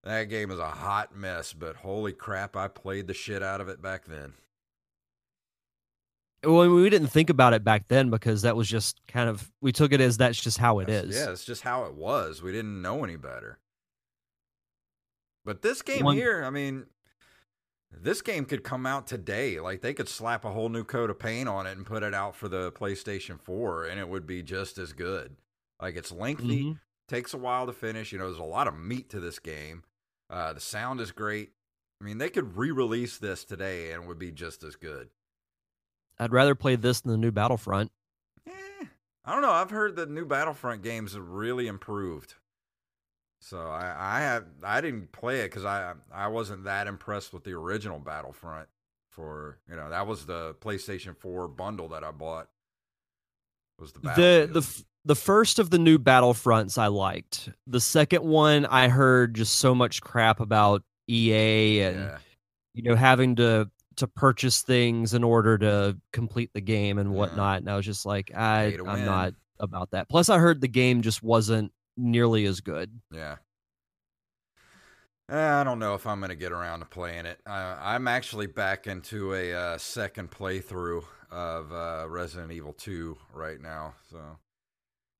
[0.04, 1.54] that game is a hot mess.
[1.54, 4.34] But holy crap, I played the shit out of it back then.
[6.44, 9.72] Well, we didn't think about it back then because that was just kind of we
[9.74, 11.16] took it as that's just how it That's- is.
[11.18, 12.42] Yeah, it's just how it was.
[12.42, 13.60] We didn't know any better.
[15.46, 16.86] But this game One- here, I mean,
[17.92, 19.60] this game could come out today.
[19.60, 22.14] Like they could slap a whole new coat of paint on it and put it
[22.14, 25.36] out for the PlayStation 4 and it would be just as good.
[25.82, 26.80] Like it's lengthy, Mhm.
[27.08, 28.12] takes a while to finish.
[28.12, 29.84] You know, there's a lot of meat to this game.
[30.30, 31.52] Uh, the sound is great.
[32.02, 35.10] I mean, they could re-release this today and it would be just as good.
[36.20, 37.92] I'd rather play this than the new Battlefront.
[38.46, 38.86] Eh,
[39.26, 39.52] I don't know.
[39.52, 42.36] I've heard the new Battlefront games have really improved.
[43.42, 47.44] So I, I have I didn't play it because I I wasn't that impressed with
[47.44, 48.68] the original Battlefront.
[49.10, 52.50] For you know that was the PlayStation Four bundle that I bought.
[53.80, 57.50] Was the The the f- the first of the new Battlefronts I liked.
[57.68, 62.18] The second one I heard just so much crap about EA and yeah
[62.74, 67.18] you know having to to purchase things in order to complete the game and Yeah.
[67.18, 67.60] whatnot.
[67.60, 69.06] And I was just like, I I'm win.
[69.06, 70.08] not about that.
[70.08, 73.00] Plus, I heard the game just wasn't nearly as good.
[73.12, 73.36] yeah.
[75.32, 77.40] I don't know if I'm gonna get around to playing it.
[77.46, 83.62] Uh, I'm actually back into a uh, second playthrough of uh, Resident Evil 2 right
[83.62, 84.18] now, so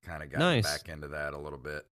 [0.04, 0.64] kind of got Nice.
[0.64, 1.86] back into that a little bit.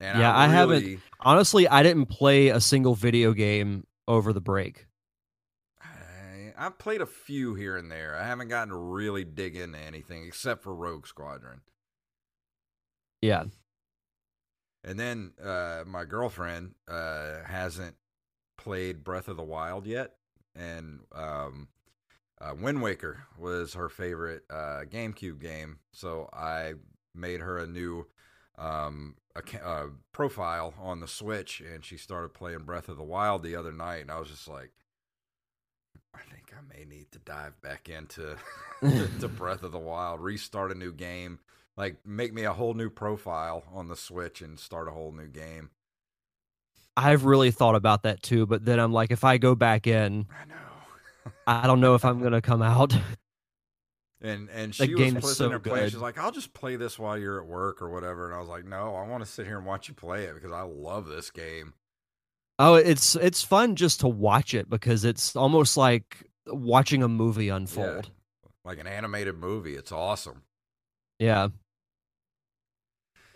[0.00, 4.86] And Yeah, I haven't- Honestly, I didn't play a single video game over the break.
[5.80, 8.14] I, I've played a few here and there.
[8.16, 11.62] I haven't gotten to really dig into anything except for Rogue Squadron.
[13.20, 13.44] Yeah.
[14.84, 17.96] And then uh, my girlfriend uh, hasn't
[18.56, 20.14] played Breath of the Wild yet,
[20.54, 21.68] and um,
[22.40, 25.78] uh, Wind Waker was her favorite uh, GameCube game.
[25.92, 26.74] So I
[27.14, 28.06] made her a new
[28.56, 33.42] um, acc- uh, profile on the Switch, and she started playing Breath of the Wild
[33.42, 34.70] the other night, and I was just like,
[36.14, 38.36] I think I may need to dive back into
[39.20, 41.40] to Breath of the Wild, restart a new game,
[41.78, 45.28] like make me a whole new profile on the Switch and start a whole new
[45.28, 45.70] game.
[46.96, 50.26] I've really thought about that too, but then I'm like, if I go back in,
[50.28, 51.32] I know.
[51.46, 52.94] I don't know if I'm gonna come out.
[54.20, 55.82] And and she was is so her play.
[55.82, 55.92] good.
[55.92, 58.26] She's like, I'll just play this while you're at work or whatever.
[58.26, 60.34] And I was like, No, I want to sit here and watch you play it
[60.34, 61.74] because I love this game.
[62.58, 67.48] Oh, it's it's fun just to watch it because it's almost like watching a movie
[67.48, 68.10] unfold.
[68.64, 69.76] Like an animated movie.
[69.76, 70.42] It's awesome.
[71.20, 71.48] Yeah.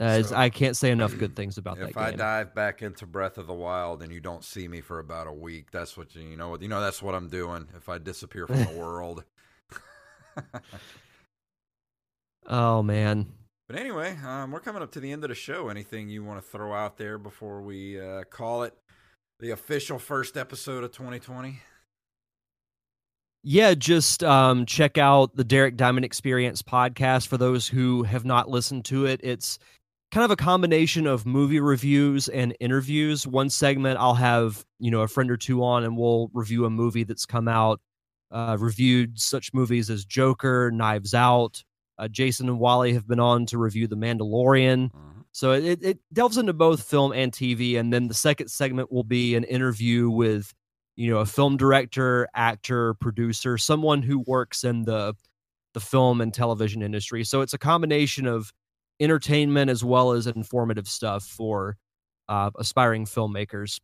[0.01, 1.91] Uh, So- I can't say enough good things about that.
[1.91, 2.19] if I game.
[2.19, 5.33] dive back into Breath of the Wild and you don't see me for about a
[5.33, 6.57] week, that's what you, you know.
[6.59, 7.69] You know that's what I'm doing.
[7.77, 9.25] If I disappear from the world.
[12.47, 13.27] Oh man.
[13.69, 15.69] But anyway, um, we're coming up to the end of the show.
[15.69, 18.75] Anything you want to throw out there before we uh, call it
[19.41, 21.61] the official first episode of 2020?
[23.45, 28.49] Yeah, just um, check out the Derek Diamond Experience podcast for those who have not
[28.49, 29.21] listened to it.
[29.23, 29.59] It's
[30.13, 33.27] kind of a combination of movie reviews and interviews.
[33.27, 36.71] One segment I'll have, you know, a friend or two on and we'll review a
[36.71, 37.81] movie that's come out.
[38.31, 41.65] Uh, reviewed such movies as Joker, Knives Out.
[41.99, 44.91] Uh, Jason and Wally have been on to review The Mandalorian.
[45.33, 47.79] So it, it delves into both film and TV.
[47.79, 50.53] And then the second segment will be an interview with,
[50.97, 55.15] you know, a film director, actor, producer, someone who works in the
[55.75, 57.25] the film and television industry.
[57.25, 58.53] So it's a combination of
[59.03, 61.77] entertainment as well as informative stuff for
[62.29, 63.81] uh, aspiring filmmakers.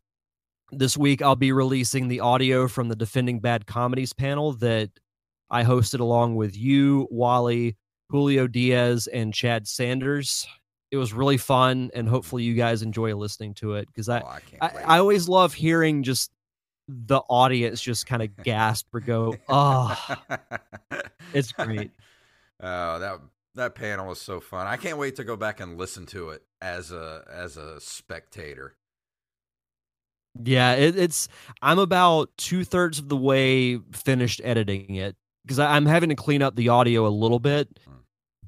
[0.70, 4.90] This week, I'll be releasing the audio from the Defending Bad Comedies panel that
[5.50, 7.76] I hosted along with you, Wally,
[8.10, 10.46] Julio Diaz, and Chad Sanders.
[10.90, 14.26] It was really fun, and hopefully, you guys enjoy listening to it because I, Oh,
[14.26, 14.96] I I.
[14.96, 16.30] I always love hearing just
[16.86, 19.96] the audience just kind of gasp or go, "Oh,
[21.34, 21.90] it's great."
[22.60, 23.20] Oh, that
[23.58, 24.66] that panel was so fun.
[24.66, 28.74] I can't wait to go back and listen to it as a as a spectator.
[30.42, 31.28] Yeah, it, it's.
[31.62, 36.42] I'm about two thirds of the way finished editing it because I'm having to clean
[36.42, 37.92] up the audio a little bit, Hmm.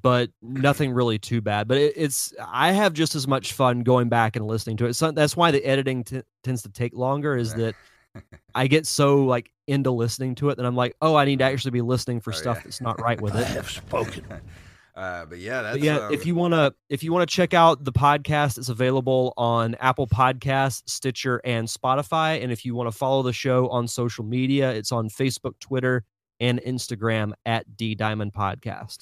[0.01, 1.67] but nothing really too bad.
[1.67, 2.33] But it, it's.
[2.47, 4.93] I have just as much fun going back and listening to it.
[4.93, 7.35] So that's why the editing t- tends to take longer.
[7.35, 7.75] Is that
[8.55, 11.45] I get so like into listening to it that I'm like, oh, I need to
[11.45, 12.63] actually be listening for Oh, stuff yeah.
[12.65, 13.45] that's not right with it.
[13.45, 14.23] I have spoken.
[15.01, 17.35] Uh, but yeah, that's But yeah, um, if you want to if you want to
[17.35, 22.43] check out the podcast, it's available on Apple Podcasts, Stitcher, and Spotify.
[22.43, 26.03] And if you want to follow the show on social media, it's on Facebook, Twitter,
[26.39, 28.99] and Instagram at D Diamond Podcast.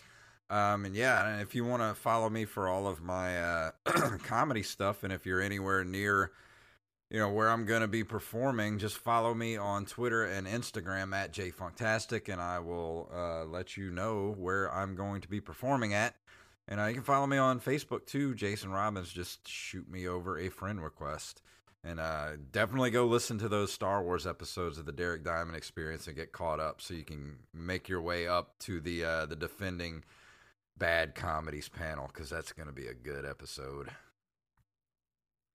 [0.50, 3.72] Um, and yeah, and if you want to follow me for all of my uh,
[4.24, 6.32] comedy stuff, and if you're anywhere near,
[7.10, 11.16] you know, where I'm going to be performing, just follow me on Twitter and Instagram
[11.16, 15.93] at jfunktastic, and I will uh, let you know where I'm going to be performing
[15.93, 16.16] at.
[16.68, 19.12] And uh, you can follow me on Facebook too, Jason Robbins.
[19.12, 21.41] Just shoot me over a friend request.
[21.84, 26.07] And uh, definitely go listen to those Star Wars episodes of the Derek Diamond Experience
[26.07, 29.36] and get caught up, so you can make your way up to the uh, the
[29.38, 30.03] defending
[30.78, 33.89] bad comedies panel because that's going to be a good episode.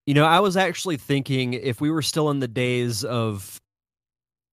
[0.05, 3.59] You know, I was actually thinking if we were still in the days of,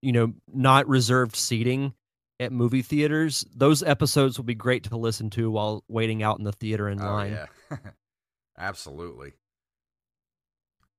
[0.01, 1.93] you know, not reserved seating
[2.41, 6.45] at movie theaters, those episodes would be great to listen to while waiting out in
[6.45, 7.33] the theater in Oh line.
[7.71, 7.77] yeah,
[8.59, 9.33] absolutely.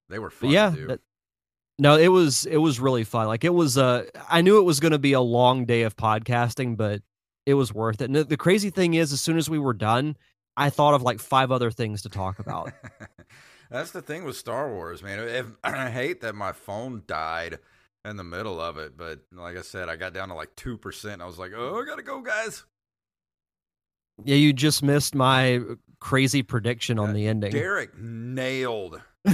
[0.09, 1.01] They were But fun yeah, that-
[1.79, 3.25] no, it was it was really fun.
[3.27, 5.95] Like it was uh I knew it was going to be a long day of
[5.95, 7.01] podcasting, but
[7.47, 8.05] it was worth it.
[8.05, 10.15] And the, the crazy thing is as soon as we were done,
[10.55, 12.71] I thought of like five other things to talk about.
[13.73, 15.17] That's the thing with Star Wars, man.
[15.19, 17.57] If, I hate that my phone died
[18.05, 20.77] in the middle of it, but like I said, I got down to like two
[20.77, 21.23] percent.
[21.23, 22.63] I was like, "Oh, I gotta go, guys."
[24.23, 25.59] yeah, you just missed my
[25.99, 27.51] crazy prediction on Uh, the ending.
[27.51, 29.01] Derek nailed,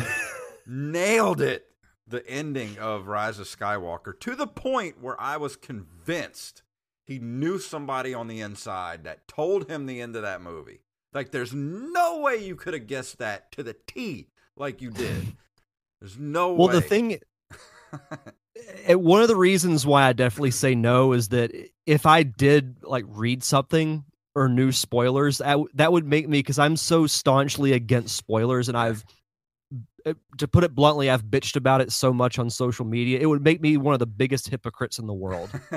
[0.66, 1.66] nailed it.
[2.07, 6.64] The ending of Rise of Skywalker to the point where I was convinced
[7.06, 10.80] he knew somebody on the inside that told him the end of that movie.
[11.14, 15.36] Like, there's no way you could have guessed that to the T like you did.
[15.99, 16.73] There's no way well, way.
[16.76, 17.19] the thing
[18.86, 21.52] eh, one of the reasons why I definitely say no is that
[21.86, 24.06] if I did like read something
[24.36, 28.77] or knew spoilers, that, that would make me because I'm so staunchly against spoilers, and
[28.77, 29.03] I've
[30.38, 33.19] to put it bluntly, I've bitched about it so much on social media.
[33.19, 35.49] It would make me one of the biggest hypocrites in the world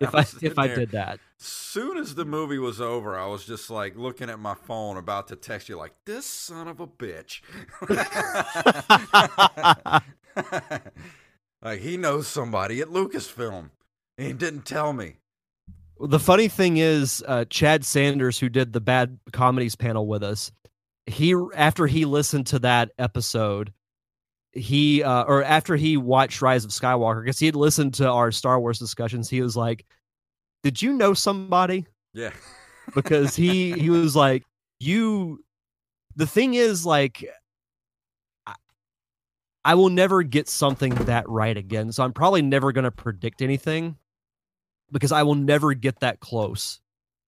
[0.00, 0.76] if I was if I there.
[0.76, 1.20] did that.
[1.38, 5.28] Soon as the movie was over, I was just like looking at my phone, about
[5.28, 7.40] to text you, like, this son of a bitch.
[11.62, 13.70] like, he knows somebody at Lucasfilm.
[14.18, 15.16] And he didn't tell me.
[16.00, 20.50] The funny thing is, uh, Chad Sanders, who did the bad comedies panel with us,
[21.06, 23.72] he after he listened to that episode,
[24.52, 28.30] he uh, or after he watched Rise of Skywalker, because he had listened to our
[28.30, 29.84] Star Wars discussions, he was like,
[30.62, 32.30] "Did you know somebody?" Yeah.
[32.94, 34.44] because he he was like,
[34.80, 35.42] "You."
[36.14, 37.24] The thing is, like,
[38.46, 38.54] I,
[39.64, 43.40] I will never get something that right again, so I'm probably never going to predict
[43.40, 43.96] anything
[44.90, 46.80] because I will never get that close.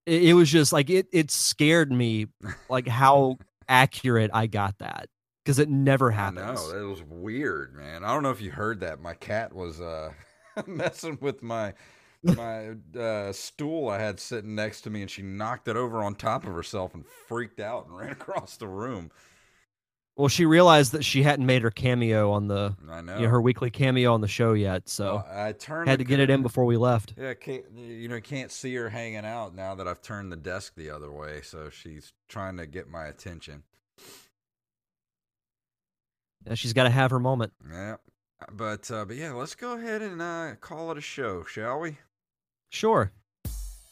[0.05, 2.27] It, it was just like it it scared me,
[2.69, 5.07] like how accurate I got that
[5.43, 6.45] because it never happens.
[6.45, 8.03] know that was weird, man.
[8.03, 8.99] I don't know if you heard that.
[9.01, 10.11] My cat was uh,
[10.67, 11.73] messing with my
[12.23, 16.15] my uh, stool I had sitting next to me, and she knocked it over on
[16.15, 19.11] top of herself and freaked out and ran across the room.
[20.17, 23.17] Well, she realized that she hadn't made her cameo on the I know.
[23.17, 26.05] you know, her weekly cameo on the show yet, so Well, I turned had to
[26.05, 27.13] get it in before we left.
[27.17, 30.75] Yeah, can't, you know, can't see her hanging out now that I've turned the desk
[30.75, 33.63] the other way, so she's trying to get my attention.
[36.47, 37.51] Yeah, she's got to have her moment.
[37.69, 37.95] Yeah,
[38.53, 41.97] but uh, but yeah, let's go ahead and uh, call it a show, shall we?
[42.69, 43.11] Sure.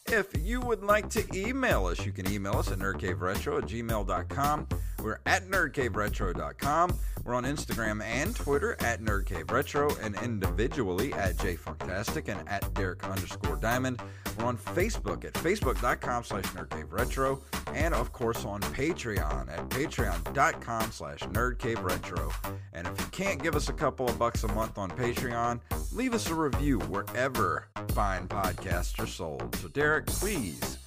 [0.08, 4.68] If you would like to email us, you can email us at nerdcaveretro at gmail.com.
[5.04, 6.98] We're at nerdcaveretro.com.
[7.26, 13.58] We're on Instagram and Twitter at nerdcaveretro and individually at jfunktastic and at Derek underscore
[13.58, 14.02] diamond.
[14.38, 17.42] We're on Facebook at facebook.com slash nerdcaveretro
[17.74, 22.34] and of course on Patreon at patreon.com slash nerdcaveretro.
[22.74, 25.60] And if you can't give us a couple of bucks a month on Patreon,
[25.92, 29.56] leave us a review wherever fine podcasts are sold.
[29.58, 30.78] So Derek, please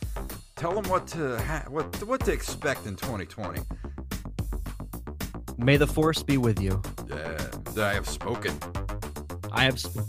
[0.56, 3.60] tell them what to ha- what what to expect in 2020.
[5.58, 6.82] May the force be with you.
[7.08, 8.58] Yeah, I have spoken.
[9.52, 9.78] I have.
[9.80, 10.04] Sp-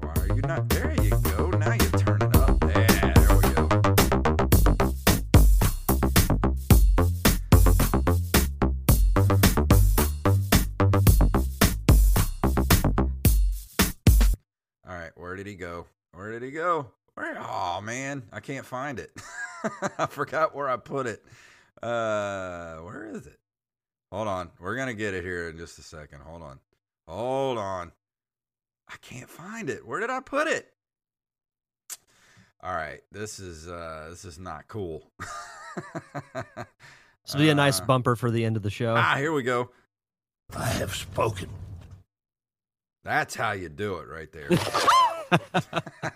[0.00, 0.68] Why are you not?
[0.68, 1.50] There you go.
[1.50, 2.62] Now you turn it up.
[2.62, 3.68] Yeah, there we go.
[14.88, 15.86] All right, where did he go?
[16.12, 16.86] Where did he go?
[17.16, 17.36] Where?
[17.40, 19.10] Oh man, I can't find it.
[19.98, 21.24] I forgot where I put it.
[21.82, 23.38] Uh, where is it?
[24.12, 26.20] Hold on, we're gonna get it here in just a second.
[26.20, 26.60] Hold on,
[27.08, 27.90] hold on.
[28.88, 29.84] I can't find it.
[29.86, 30.68] Where did I put it?
[32.62, 35.10] All right, this is uh this is not cool.
[36.34, 38.94] this will be a nice Uh, bumper for the end of the show.
[38.96, 39.70] Ah, here we go.
[40.54, 41.48] I have spoken.
[43.04, 44.50] That's how you do it right there.